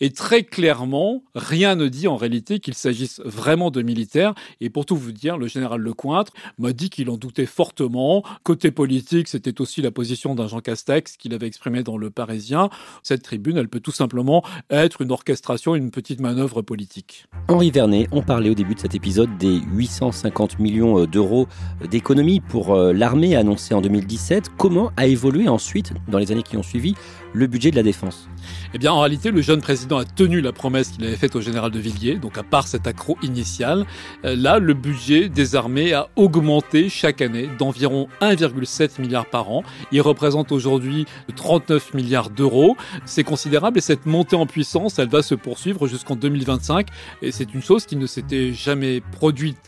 Et 0.00 0.10
très 0.10 0.42
clairement, 0.42 1.22
rien 1.34 1.74
ne 1.74 1.88
dit 1.88 2.08
en 2.08 2.16
réalité 2.16 2.60
qu'il 2.60 2.74
s'agisse 2.74 3.20
vraiment 3.24 3.70
de 3.70 3.82
militaires. 3.82 4.34
Et 4.60 4.70
pour 4.70 4.86
tout 4.86 4.96
vous 4.96 5.12
dire, 5.12 5.38
le 5.38 5.46
général 5.46 5.80
Lecointre 5.80 6.32
m'a 6.58 6.72
dit 6.72 6.90
qu'il 6.90 7.10
en 7.10 7.16
doutait 7.16 7.46
fortement. 7.46 8.22
Côté 8.42 8.70
politique, 8.70 9.28
c'était 9.28 9.60
aussi 9.60 9.82
la 9.82 9.90
position 9.90 10.34
d'un 10.34 10.48
Jean 10.48 10.60
Castex 10.60 11.16
qu'il 11.16 11.34
avait 11.34 11.46
exprimé 11.46 11.82
dans 11.82 11.96
Le 11.96 12.10
Parisien. 12.10 12.70
Cette 13.02 13.22
tribune, 13.22 13.56
elle 13.56 13.68
peut 13.68 13.80
tout 13.80 13.92
simplement 13.92 14.44
être 14.70 15.02
une 15.02 15.12
orchestration, 15.12 15.74
une 15.74 15.90
petite 15.90 16.20
manœuvre 16.20 16.62
politique. 16.62 17.26
Henri 17.48 17.70
Vernet, 17.70 18.08
on 18.12 18.22
parlait 18.22 18.50
au 18.50 18.54
début 18.54 18.74
de 18.74 18.80
cet 18.80 18.94
épisode 18.94 19.36
des 19.38 19.60
850 19.72 20.58
millions 20.58 21.04
d'euros 21.06 21.46
d'économies 21.90 22.40
pour 22.40 22.74
euh, 22.74 22.92
l'armée 22.92 23.36
annoncée 23.36 23.74
en 23.74 23.80
2017. 23.80 24.50
Comment 24.56 24.90
a 24.96 25.06
évolué 25.06 25.48
ensuite, 25.48 25.92
dans 26.08 26.18
les 26.18 26.32
années 26.32 26.42
qui 26.42 26.56
ont 26.56 26.62
suivi, 26.62 26.94
le 27.32 27.46
budget 27.46 27.70
de 27.70 27.76
la 27.76 27.82
défense? 27.82 28.28
Eh 28.74 28.78
bien, 28.78 28.92
en 28.92 29.00
réalité, 29.00 29.30
le 29.30 29.42
jeune 29.42 29.60
président 29.60 29.91
a 29.98 30.04
tenu 30.04 30.40
la 30.40 30.52
promesse 30.52 30.90
qu'il 30.90 31.04
avait 31.04 31.16
faite 31.16 31.36
au 31.36 31.40
général 31.40 31.70
de 31.70 31.78
Villiers. 31.78 32.16
Donc, 32.16 32.38
à 32.38 32.42
part 32.42 32.66
cet 32.66 32.86
accro 32.86 33.16
initial, 33.22 33.86
euh, 34.24 34.36
là, 34.36 34.58
le 34.58 34.74
budget 34.74 35.28
des 35.28 35.56
armées 35.56 35.92
a 35.92 36.08
augmenté 36.16 36.88
chaque 36.88 37.20
année 37.20 37.48
d'environ 37.58 38.08
1,7 38.20 39.00
milliard 39.00 39.26
par 39.26 39.50
an. 39.50 39.62
Il 39.90 40.00
représente 40.00 40.52
aujourd'hui 40.52 41.06
39 41.34 41.94
milliards 41.94 42.30
d'euros. 42.30 42.76
C'est 43.04 43.24
considérable 43.24 43.78
et 43.78 43.82
cette 43.82 44.06
montée 44.06 44.36
en 44.36 44.46
puissance, 44.46 44.98
elle 44.98 45.08
va 45.08 45.22
se 45.22 45.34
poursuivre 45.34 45.86
jusqu'en 45.86 46.16
2025. 46.16 46.88
Et 47.22 47.32
c'est 47.32 47.54
une 47.54 47.62
chose 47.62 47.86
qui 47.86 47.96
ne 47.96 48.06
s'était 48.06 48.52
jamais 48.52 49.00
produite 49.00 49.58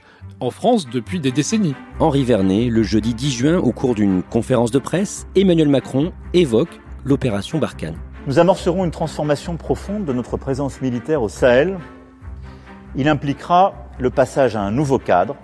en 0.41 0.51
France 0.51 0.89
depuis 0.89 1.21
des 1.21 1.33
décennies. 1.33 1.75
Henri 1.99 2.25
Vernet, 2.25 2.69
le 2.69 2.83
jeudi 2.83 3.15
10 3.15 3.31
juin, 3.31 3.59
au 3.59 3.73
cours 3.73 3.95
d'une 3.95 4.23
conférence 4.23 4.71
de 4.71 4.79
presse, 4.79 5.27
Emmanuel 5.37 5.69
Macron 5.69 6.13
évoque 6.33 6.81
l'opération 7.05 7.59
Barkhane. 7.59 7.99
Nous 8.27 8.39
amorcerons 8.39 8.87
une 8.87 8.91
transformation 8.91 9.59
profonde 9.59 10.07
de 10.07 10.13
notre 10.15 10.39
présence 10.39 10.81
militaire 10.81 11.21
au 11.21 11.29
Sahel. 11.29 11.79
Il 12.97 13.07
impliquera 13.07 13.75
le 13.99 14.09
passage 14.09 14.57
à 14.57 14.63
un 14.63 14.71
nouveau 14.71 14.99
cadre, 14.99 15.37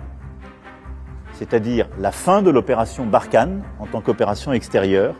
c'est-à-dire 1.33 1.87
la 1.99 2.11
fin 2.11 2.41
de 2.41 2.49
l'opération 2.49 3.05
Barkhane 3.05 3.61
en 3.77 3.85
tant 3.85 4.01
qu'opération 4.01 4.51
extérieure. 4.51 5.13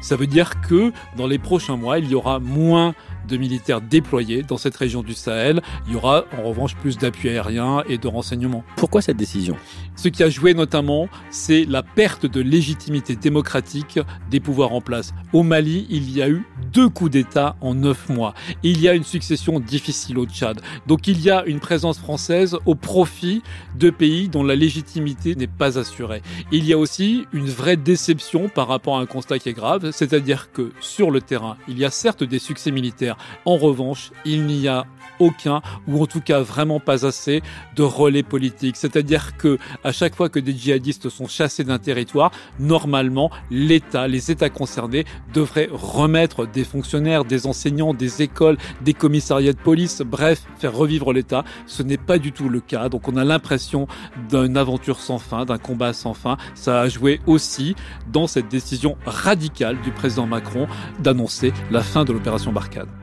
Ça 0.00 0.16
veut 0.16 0.26
dire 0.26 0.62
que 0.62 0.90
dans 1.14 1.26
les 1.26 1.38
prochains 1.38 1.76
mois, 1.76 1.98
il 1.98 2.10
y 2.10 2.14
aura 2.14 2.38
moins 2.38 2.94
de 3.28 3.36
militaires 3.36 3.80
déployés 3.80 4.42
dans 4.42 4.56
cette 4.56 4.76
région 4.76 5.02
du 5.02 5.14
Sahel. 5.14 5.62
Il 5.86 5.94
y 5.94 5.96
aura 5.96 6.24
en 6.38 6.42
revanche 6.42 6.76
plus 6.76 6.98
d'appui 6.98 7.28
aérien 7.28 7.82
et 7.88 7.98
de 7.98 8.08
renseignement. 8.08 8.64
Pourquoi 8.76 9.02
cette 9.02 9.16
décision? 9.16 9.56
Ce 9.96 10.08
qui 10.08 10.22
a 10.22 10.30
joué 10.30 10.54
notamment, 10.54 11.08
c'est 11.30 11.64
la 11.64 11.82
perte 11.82 12.26
de 12.26 12.40
légitimité 12.40 13.16
démocratique 13.16 14.00
des 14.30 14.40
pouvoirs 14.40 14.72
en 14.72 14.80
place. 14.80 15.12
Au 15.32 15.42
Mali, 15.42 15.86
il 15.90 16.10
y 16.10 16.22
a 16.22 16.28
eu 16.28 16.46
deux 16.72 16.88
coups 16.88 17.10
d'État 17.10 17.56
en 17.60 17.74
neuf 17.74 18.08
mois. 18.08 18.34
Il 18.62 18.80
y 18.80 18.88
a 18.88 18.94
une 18.94 19.04
succession 19.04 19.60
difficile 19.60 20.18
au 20.18 20.26
Tchad. 20.26 20.60
Donc 20.86 21.06
il 21.08 21.20
y 21.20 21.30
a 21.30 21.44
une 21.44 21.60
présence 21.60 21.98
française 21.98 22.56
au 22.66 22.74
profit 22.74 23.42
de 23.78 23.90
pays 23.90 24.28
dont 24.28 24.42
la 24.42 24.54
légitimité 24.54 25.34
n'est 25.34 25.46
pas 25.46 25.78
assurée. 25.78 26.22
Il 26.50 26.64
y 26.64 26.72
a 26.72 26.78
aussi 26.78 27.26
une 27.32 27.48
vraie 27.48 27.76
déception 27.76 28.48
par 28.48 28.68
rapport 28.68 28.96
à 28.96 29.00
un 29.00 29.06
constat 29.06 29.38
qui 29.38 29.48
est 29.48 29.52
grave, 29.52 29.90
c'est-à-dire 29.92 30.50
que 30.52 30.72
sur 30.80 31.10
le 31.10 31.20
terrain, 31.20 31.56
il 31.68 31.78
y 31.78 31.84
a 31.84 31.90
certes 31.90 32.24
des 32.24 32.38
succès 32.38 32.70
militaires. 32.70 33.11
En 33.44 33.56
revanche, 33.56 34.12
il 34.24 34.46
n'y 34.46 34.68
a 34.68 34.86
aucun, 35.18 35.62
ou 35.86 36.02
en 36.02 36.06
tout 36.06 36.20
cas 36.20 36.40
vraiment 36.40 36.80
pas 36.80 37.06
assez, 37.06 37.42
de 37.76 37.82
relais 37.82 38.22
politiques. 38.22 38.76
C'est-à-dire 38.76 39.36
que 39.36 39.58
à 39.84 39.92
chaque 39.92 40.14
fois 40.14 40.28
que 40.28 40.40
des 40.40 40.52
djihadistes 40.52 41.08
sont 41.08 41.28
chassés 41.28 41.64
d'un 41.64 41.78
territoire, 41.78 42.30
normalement, 42.58 43.30
l'État, 43.50 44.08
les 44.08 44.30
États 44.30 44.50
concernés 44.50 45.04
devraient 45.32 45.68
remettre 45.70 46.46
des 46.46 46.64
fonctionnaires, 46.64 47.24
des 47.24 47.46
enseignants, 47.46 47.94
des 47.94 48.22
écoles, 48.22 48.56
des 48.80 48.94
commissariats 48.94 49.52
de 49.52 49.58
police, 49.58 50.02
bref, 50.02 50.42
faire 50.58 50.74
revivre 50.74 51.12
l'État. 51.12 51.44
Ce 51.66 51.82
n'est 51.82 51.96
pas 51.96 52.18
du 52.18 52.32
tout 52.32 52.48
le 52.48 52.60
cas. 52.60 52.88
Donc 52.88 53.08
on 53.08 53.16
a 53.16 53.24
l'impression 53.24 53.86
d'une 54.28 54.56
aventure 54.56 55.00
sans 55.00 55.18
fin, 55.18 55.44
d'un 55.44 55.58
combat 55.58 55.92
sans 55.92 56.14
fin. 56.14 56.36
Ça 56.54 56.80
a 56.80 56.88
joué 56.88 57.20
aussi 57.26 57.74
dans 58.12 58.26
cette 58.26 58.48
décision 58.48 58.96
radicale 59.06 59.80
du 59.82 59.92
président 59.92 60.26
Macron 60.26 60.66
d'annoncer 61.00 61.52
la 61.70 61.82
fin 61.82 62.04
de 62.04 62.12
l'opération 62.12 62.52
Barkhane. 62.52 63.01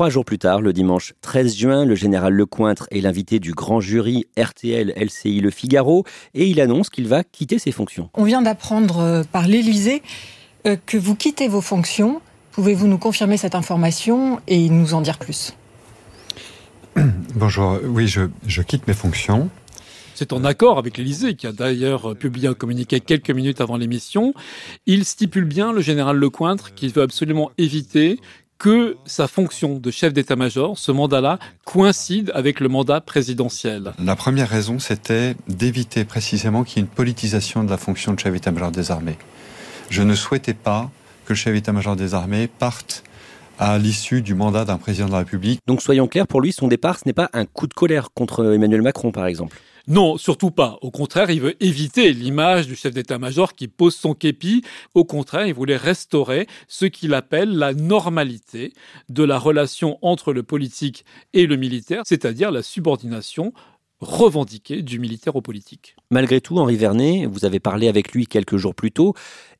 Trois 0.00 0.08
jours 0.08 0.24
plus 0.24 0.38
tard, 0.38 0.62
le 0.62 0.72
dimanche 0.72 1.12
13 1.20 1.54
juin, 1.54 1.84
le 1.84 1.94
général 1.94 2.32
Lecointre 2.32 2.86
est 2.90 3.02
l'invité 3.02 3.38
du 3.38 3.52
grand 3.52 3.80
jury 3.80 4.24
RTL 4.38 4.94
LCI 4.96 5.42
Le 5.42 5.50
Figaro 5.50 6.06
et 6.32 6.46
il 6.46 6.58
annonce 6.62 6.88
qu'il 6.88 7.06
va 7.06 7.22
quitter 7.22 7.58
ses 7.58 7.70
fonctions. 7.70 8.08
On 8.14 8.24
vient 8.24 8.40
d'apprendre 8.40 9.00
euh, 9.00 9.24
par 9.30 9.46
l'Élysée 9.46 10.02
euh, 10.66 10.78
que 10.86 10.96
vous 10.96 11.14
quittez 11.14 11.48
vos 11.48 11.60
fonctions. 11.60 12.22
Pouvez-vous 12.52 12.86
nous 12.86 12.96
confirmer 12.96 13.36
cette 13.36 13.54
information 13.54 14.40
et 14.48 14.70
nous 14.70 14.94
en 14.94 15.02
dire 15.02 15.18
plus? 15.18 15.54
Bonjour, 17.34 17.78
oui, 17.84 18.08
je, 18.08 18.22
je 18.46 18.62
quitte 18.62 18.88
mes 18.88 18.94
fonctions. 18.94 19.50
C'est 20.14 20.34
en 20.34 20.44
accord 20.44 20.78
avec 20.78 20.98
l'Élysée, 20.98 21.34
qui 21.34 21.46
a 21.46 21.52
d'ailleurs 21.52 22.14
publié 22.14 22.46
un 22.46 22.52
communiqué 22.52 23.00
quelques 23.00 23.30
minutes 23.30 23.62
avant 23.62 23.78
l'émission. 23.78 24.34
Il 24.84 25.06
stipule 25.06 25.46
bien, 25.46 25.72
le 25.72 25.80
général 25.80 26.16
Lecointre, 26.16 26.74
qu'il 26.74 26.92
veut 26.92 27.02
absolument 27.02 27.50
éviter 27.56 28.18
que 28.60 28.98
sa 29.06 29.26
fonction 29.26 29.78
de 29.78 29.90
chef 29.90 30.12
d'état-major, 30.12 30.78
ce 30.78 30.92
mandat-là, 30.92 31.38
coïncide 31.64 32.30
avec 32.34 32.60
le 32.60 32.68
mandat 32.68 33.00
présidentiel. 33.00 33.94
La 34.04 34.16
première 34.16 34.50
raison, 34.50 34.78
c'était 34.78 35.34
d'éviter 35.48 36.04
précisément 36.04 36.62
qu'il 36.62 36.76
y 36.76 36.80
ait 36.80 36.86
une 36.86 36.94
politisation 36.94 37.64
de 37.64 37.70
la 37.70 37.78
fonction 37.78 38.12
de 38.12 38.20
chef 38.20 38.34
d'état-major 38.34 38.70
des 38.70 38.90
armées. 38.90 39.16
Je 39.88 40.02
ne 40.02 40.14
souhaitais 40.14 40.52
pas 40.52 40.90
que 41.24 41.32
le 41.32 41.36
chef 41.36 41.54
d'état-major 41.54 41.96
des 41.96 42.12
armées 42.12 42.48
parte 42.48 43.02
à 43.58 43.78
l'issue 43.78 44.20
du 44.20 44.34
mandat 44.34 44.66
d'un 44.66 44.76
président 44.76 45.06
de 45.06 45.12
la 45.12 45.18
République. 45.18 45.60
Donc 45.66 45.80
soyons 45.80 46.06
clairs, 46.06 46.26
pour 46.26 46.42
lui, 46.42 46.52
son 46.52 46.68
départ, 46.68 46.98
ce 46.98 47.04
n'est 47.06 47.14
pas 47.14 47.30
un 47.32 47.46
coup 47.46 47.66
de 47.66 47.74
colère 47.74 48.10
contre 48.12 48.54
Emmanuel 48.54 48.82
Macron, 48.82 49.10
par 49.10 49.26
exemple. 49.26 49.56
Non, 49.90 50.18
surtout 50.18 50.52
pas. 50.52 50.78
Au 50.82 50.92
contraire, 50.92 51.30
il 51.30 51.40
veut 51.40 51.60
éviter 51.60 52.12
l'image 52.12 52.68
du 52.68 52.76
chef 52.76 52.94
d'état-major 52.94 53.56
qui 53.56 53.66
pose 53.66 53.96
son 53.96 54.14
képi. 54.14 54.62
Au 54.94 55.04
contraire, 55.04 55.48
il 55.48 55.52
voulait 55.52 55.76
restaurer 55.76 56.46
ce 56.68 56.86
qu'il 56.86 57.12
appelle 57.12 57.50
la 57.50 57.74
normalité 57.74 58.72
de 59.08 59.24
la 59.24 59.36
relation 59.36 59.98
entre 60.00 60.32
le 60.32 60.44
politique 60.44 61.04
et 61.32 61.46
le 61.48 61.56
militaire, 61.56 62.02
c'est-à-dire 62.04 62.52
la 62.52 62.62
subordination 62.62 63.52
revendiquée 63.98 64.82
du 64.82 65.00
militaire 65.00 65.34
au 65.34 65.42
politique. 65.42 65.96
Malgré 66.12 66.40
tout, 66.40 66.58
Henri 66.58 66.76
Vernet, 66.76 67.26
vous 67.26 67.44
avez 67.44 67.58
parlé 67.58 67.88
avec 67.88 68.12
lui 68.12 68.28
quelques 68.28 68.58
jours 68.58 68.76
plus 68.76 68.92
tôt, 68.92 69.14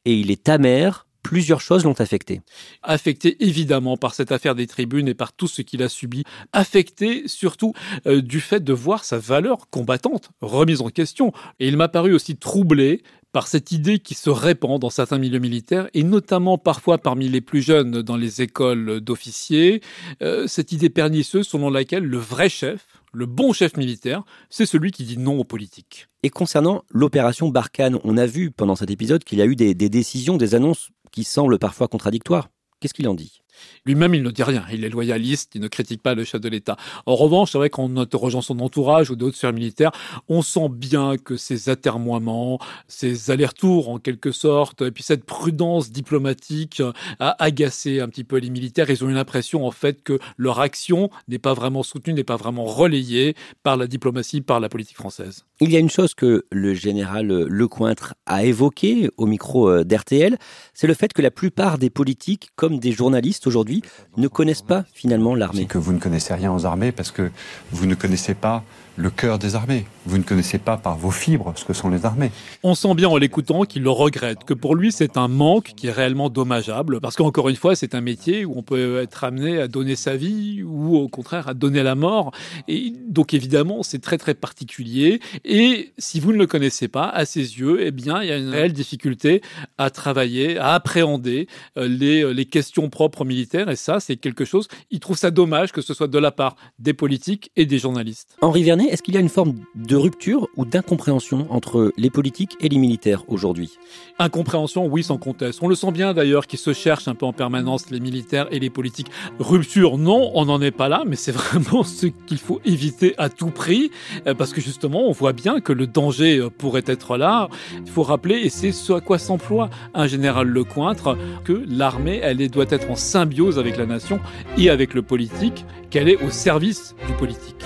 et 0.04 0.14
il 0.14 0.30
est 0.30 0.48
amer 0.48 1.08
plusieurs 1.22 1.60
choses 1.60 1.84
l'ont 1.84 1.98
affecté. 2.00 2.40
Affecté 2.82 3.36
évidemment 3.44 3.96
par 3.96 4.14
cette 4.14 4.32
affaire 4.32 4.54
des 4.54 4.66
tribunes 4.66 5.08
et 5.08 5.14
par 5.14 5.32
tout 5.32 5.48
ce 5.48 5.62
qu'il 5.62 5.82
a 5.82 5.88
subi. 5.88 6.24
Affecté 6.52 7.28
surtout 7.28 7.72
euh, 8.06 8.22
du 8.22 8.40
fait 8.40 8.62
de 8.62 8.72
voir 8.72 9.04
sa 9.04 9.18
valeur 9.18 9.68
combattante 9.70 10.30
remise 10.40 10.80
en 10.80 10.88
question. 10.88 11.32
Et 11.58 11.68
il 11.68 11.76
m'a 11.76 11.88
paru 11.88 12.14
aussi 12.14 12.36
troublé 12.36 13.02
par 13.32 13.46
cette 13.46 13.72
idée 13.72 13.98
qui 14.00 14.14
se 14.14 14.30
répand 14.30 14.80
dans 14.80 14.90
certains 14.90 15.18
milieux 15.18 15.38
militaires, 15.38 15.88
et 15.94 16.02
notamment 16.02 16.58
parfois 16.58 16.98
parmi 16.98 17.28
les 17.28 17.40
plus 17.40 17.62
jeunes 17.62 18.02
dans 18.02 18.16
les 18.16 18.42
écoles 18.42 19.00
d'officiers, 19.00 19.82
euh, 20.22 20.46
cette 20.46 20.72
idée 20.72 20.90
pernicieuse 20.90 21.46
selon 21.46 21.70
laquelle 21.70 22.04
le 22.04 22.18
vrai 22.18 22.48
chef, 22.48 22.86
le 23.12 23.26
bon 23.26 23.52
chef 23.52 23.76
militaire, 23.76 24.24
c'est 24.50 24.66
celui 24.66 24.90
qui 24.90 25.04
dit 25.04 25.16
non 25.16 25.38
aux 25.38 25.44
politiques. 25.44 26.08
Et 26.22 26.30
concernant 26.30 26.82
l'opération 26.90 27.48
Barkhane, 27.48 27.98
on 28.04 28.16
a 28.16 28.26
vu 28.26 28.50
pendant 28.50 28.76
cet 28.76 28.90
épisode 28.90 29.24
qu'il 29.24 29.38
y 29.38 29.42
a 29.42 29.46
eu 29.46 29.56
des 29.56 29.74
décisions, 29.74 30.36
des 30.36 30.54
annonces 30.54 30.90
qui 31.12 31.24
semblent 31.24 31.58
parfois 31.58 31.88
contradictoires. 31.88 32.48
Qu'est-ce 32.80 32.94
qu'il 32.94 33.08
en 33.08 33.14
dit? 33.14 33.39
Lui-même, 33.84 34.14
il 34.14 34.22
ne 34.22 34.30
dit 34.30 34.42
rien. 34.42 34.64
Il 34.72 34.84
est 34.84 34.88
loyaliste, 34.88 35.52
il 35.54 35.60
ne 35.60 35.68
critique 35.68 36.02
pas 36.02 36.14
le 36.14 36.24
chef 36.24 36.40
de 36.40 36.48
l'État. 36.48 36.76
En 37.06 37.16
revanche, 37.16 37.52
c'est 37.52 37.58
vrai 37.58 37.70
qu'en 37.70 37.96
interrogeant 37.96 38.40
son 38.40 38.60
entourage 38.60 39.10
ou 39.10 39.16
d'autres 39.16 39.36
sphères 39.36 39.52
militaires, 39.52 39.92
on 40.28 40.42
sent 40.42 40.68
bien 40.70 41.16
que 41.16 41.36
ces 41.36 41.68
atermoiements, 41.68 42.58
ces 42.88 43.30
allers-retours 43.30 43.88
en 43.88 43.98
quelque 43.98 44.32
sorte, 44.32 44.82
et 44.82 44.90
puis 44.90 45.02
cette 45.02 45.24
prudence 45.24 45.90
diplomatique 45.90 46.82
a 47.18 47.42
agacé 47.42 48.00
un 48.00 48.08
petit 48.08 48.24
peu 48.24 48.36
les 48.36 48.50
militaires. 48.50 48.90
Ils 48.90 49.04
ont 49.04 49.08
eu 49.08 49.14
l'impression 49.14 49.66
en 49.66 49.70
fait 49.70 50.02
que 50.02 50.18
leur 50.36 50.60
action 50.60 51.10
n'est 51.28 51.38
pas 51.38 51.54
vraiment 51.54 51.82
soutenue, 51.82 52.14
n'est 52.14 52.24
pas 52.24 52.36
vraiment 52.36 52.64
relayée 52.64 53.34
par 53.62 53.76
la 53.76 53.86
diplomatie, 53.86 54.40
par 54.40 54.60
la 54.60 54.68
politique 54.68 54.96
française. 54.96 55.44
Il 55.60 55.70
y 55.70 55.76
a 55.76 55.78
une 55.78 55.90
chose 55.90 56.14
que 56.14 56.46
le 56.50 56.74
général 56.74 57.26
Lecointre 57.26 58.14
a 58.26 58.44
évoquée 58.44 59.10
au 59.16 59.26
micro 59.26 59.68
euh, 59.68 59.84
d'RTL, 59.84 60.38
c'est 60.72 60.86
le 60.86 60.94
fait 60.94 61.12
que 61.12 61.22
la 61.22 61.30
plupart 61.30 61.78
des 61.78 61.90
politiques, 61.90 62.50
comme 62.56 62.78
des 62.78 62.92
journalistes 62.92 63.49
aujourd'hui, 63.50 63.82
ne 64.16 64.28
connaissent 64.28 64.62
pas 64.62 64.84
finalement 64.94 65.34
l'armée. 65.34 65.66
Que 65.66 65.78
vous 65.78 65.92
ne 65.92 65.98
connaissez 65.98 66.32
rien 66.32 66.54
aux 66.54 66.64
armées 66.64 66.92
parce 66.92 67.10
que 67.10 67.30
vous 67.72 67.86
ne 67.86 67.96
connaissez 67.96 68.34
pas 68.34 68.62
le 69.00 69.10
cœur 69.10 69.38
des 69.38 69.54
armées. 69.54 69.86
Vous 70.06 70.18
ne 70.18 70.22
connaissez 70.22 70.58
pas 70.58 70.76
par 70.76 70.96
vos 70.96 71.10
fibres 71.10 71.52
ce 71.56 71.64
que 71.64 71.72
sont 71.72 71.88
les 71.88 72.04
armées. 72.04 72.30
On 72.62 72.74
sent 72.74 72.94
bien 72.94 73.08
en 73.08 73.16
l'écoutant 73.16 73.62
qu'il 73.62 73.82
le 73.82 73.90
regrette, 73.90 74.44
que 74.44 74.54
pour 74.54 74.74
lui 74.74 74.92
c'est 74.92 75.16
un 75.16 75.28
manque 75.28 75.72
qui 75.76 75.88
est 75.88 75.92
réellement 75.92 76.28
dommageable, 76.28 77.00
parce 77.00 77.16
qu'encore 77.16 77.48
une 77.48 77.56
fois 77.56 77.74
c'est 77.74 77.94
un 77.94 78.00
métier 78.00 78.44
où 78.44 78.54
on 78.56 78.62
peut 78.62 79.00
être 79.00 79.24
amené 79.24 79.58
à 79.60 79.68
donner 79.68 79.96
sa 79.96 80.16
vie 80.16 80.62
ou 80.62 80.96
au 80.96 81.08
contraire 81.08 81.48
à 81.48 81.54
donner 81.54 81.82
la 81.82 81.94
mort. 81.94 82.32
Et 82.68 82.92
donc 83.08 83.34
évidemment 83.34 83.82
c'est 83.82 84.00
très 84.00 84.18
très 84.18 84.34
particulier. 84.34 85.20
Et 85.44 85.92
si 85.98 86.20
vous 86.20 86.32
ne 86.32 86.38
le 86.38 86.46
connaissez 86.46 86.88
pas, 86.88 87.08
à 87.08 87.24
ses 87.24 87.58
yeux, 87.58 87.78
eh 87.80 87.90
bien 87.90 88.22
il 88.22 88.28
y 88.28 88.32
a 88.32 88.36
une 88.36 88.50
réelle 88.50 88.72
difficulté 88.72 89.42
à 89.78 89.90
travailler, 89.90 90.58
à 90.58 90.74
appréhender 90.74 91.48
euh, 91.78 91.88
les, 91.88 92.22
euh, 92.22 92.30
les 92.30 92.44
questions 92.44 92.90
propres 92.90 93.24
militaires. 93.24 93.70
Et 93.70 93.76
ça 93.76 94.00
c'est 94.00 94.16
quelque 94.16 94.44
chose, 94.44 94.68
il 94.90 95.00
trouve 95.00 95.16
ça 95.16 95.30
dommage 95.30 95.72
que 95.72 95.80
ce 95.80 95.94
soit 95.94 96.08
de 96.08 96.18
la 96.18 96.32
part 96.32 96.56
des 96.78 96.92
politiques 96.92 97.50
et 97.56 97.64
des 97.64 97.78
journalistes. 97.78 98.36
Henri 98.42 98.62
Vernet 98.62 98.89
est-ce 98.90 99.02
qu'il 99.02 99.14
y 99.14 99.16
a 99.16 99.20
une 99.20 99.28
forme 99.28 99.54
de 99.74 99.96
rupture 99.96 100.48
ou 100.56 100.64
d'incompréhension 100.64 101.46
entre 101.50 101.92
les 101.96 102.10
politiques 102.10 102.56
et 102.60 102.68
les 102.68 102.78
militaires 102.78 103.24
aujourd'hui? 103.28 103.78
Incompréhension, 104.18 104.86
oui, 104.86 105.02
sans 105.02 105.16
conteste. 105.16 105.60
On 105.62 105.68
le 105.68 105.74
sent 105.74 105.92
bien 105.92 106.12
d'ailleurs 106.12 106.46
qu'ils 106.46 106.58
se 106.58 106.72
cherchent 106.72 107.08
un 107.08 107.14
peu 107.14 107.24
en 107.24 107.32
permanence, 107.32 107.90
les 107.90 108.00
militaires 108.00 108.48
et 108.50 108.58
les 108.58 108.70
politiques. 108.70 109.10
Rupture, 109.38 109.96
non, 109.96 110.32
on 110.34 110.46
n'en 110.46 110.60
est 110.60 110.72
pas 110.72 110.88
là, 110.88 111.04
mais 111.06 111.16
c'est 111.16 111.32
vraiment 111.32 111.84
ce 111.84 112.06
qu'il 112.06 112.38
faut 112.38 112.60
éviter 112.64 113.14
à 113.18 113.28
tout 113.28 113.50
prix, 113.50 113.90
euh, 114.26 114.34
parce 114.34 114.52
que 114.52 114.60
justement, 114.60 115.08
on 115.08 115.12
voit 115.12 115.32
bien 115.32 115.60
que 115.60 115.72
le 115.72 115.86
danger 115.86 116.38
euh, 116.38 116.50
pourrait 116.50 116.84
être 116.86 117.16
là. 117.16 117.48
Il 117.84 117.90
faut 117.90 118.02
rappeler, 118.02 118.36
et 118.36 118.50
c'est 118.50 118.72
ce 118.72 118.94
à 118.94 119.00
quoi 119.00 119.18
s'emploie 119.18 119.70
un 119.94 120.06
général 120.06 120.48
Lecointre, 120.48 121.16
que 121.44 121.64
l'armée, 121.68 122.20
elle 122.22 122.50
doit 122.50 122.66
être 122.70 122.90
en 122.90 122.96
symbiose 122.96 123.58
avec 123.58 123.76
la 123.76 123.86
nation 123.86 124.20
et 124.58 124.68
avec 124.68 124.94
le 124.94 125.02
politique, 125.02 125.64
qu'elle 125.90 126.08
est 126.08 126.22
au 126.22 126.30
service 126.30 126.94
du 127.06 127.12
politique. 127.14 127.64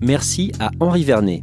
Merci 0.00 0.52
à 0.60 0.70
Henri 0.80 1.04
Vernet. 1.04 1.42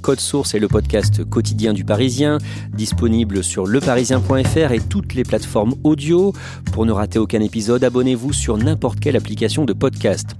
Code 0.00 0.20
Source 0.20 0.54
est 0.54 0.58
le 0.58 0.68
podcast 0.68 1.24
quotidien 1.28 1.72
du 1.72 1.84
Parisien, 1.84 2.38
disponible 2.72 3.42
sur 3.42 3.66
leparisien.fr 3.66 4.72
et 4.72 4.80
toutes 4.80 5.14
les 5.14 5.24
plateformes 5.24 5.74
audio. 5.84 6.32
Pour 6.72 6.86
ne 6.86 6.92
rater 6.92 7.18
aucun 7.18 7.40
épisode, 7.40 7.84
abonnez-vous 7.84 8.32
sur 8.32 8.56
n'importe 8.56 9.00
quelle 9.00 9.16
application 9.16 9.64
de 9.64 9.72
podcast. 9.72 10.36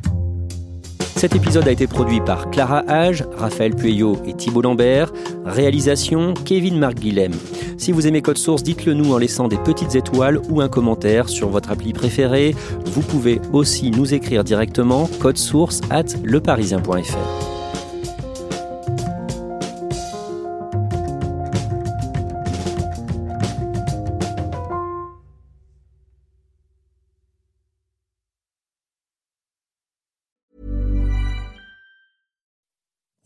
Cet 1.18 1.34
épisode 1.34 1.66
a 1.66 1.72
été 1.72 1.88
produit 1.88 2.20
par 2.20 2.48
Clara 2.48 2.84
Hage, 2.86 3.24
Raphaël 3.36 3.74
Pueyo 3.74 4.18
et 4.24 4.34
Thibault 4.34 4.62
Lambert. 4.62 5.12
Réalisation 5.44 6.32
Kevin 6.32 6.78
Marc 6.78 6.94
Guilhem. 6.94 7.32
Si 7.76 7.90
vous 7.90 8.06
aimez 8.06 8.22
Code 8.22 8.38
Source, 8.38 8.62
dites-le 8.62 8.94
nous 8.94 9.12
en 9.12 9.18
laissant 9.18 9.48
des 9.48 9.56
petites 9.56 9.96
étoiles 9.96 10.40
ou 10.48 10.60
un 10.60 10.68
commentaire 10.68 11.28
sur 11.28 11.48
votre 11.48 11.72
appli 11.72 11.92
préférée. 11.92 12.54
Vous 12.84 13.02
pouvez 13.02 13.40
aussi 13.52 13.90
nous 13.90 14.14
écrire 14.14 14.44
directement 14.44 15.10
code 15.18 15.38
source 15.38 15.80
at 15.90 16.04
leparisien.fr. 16.22 17.57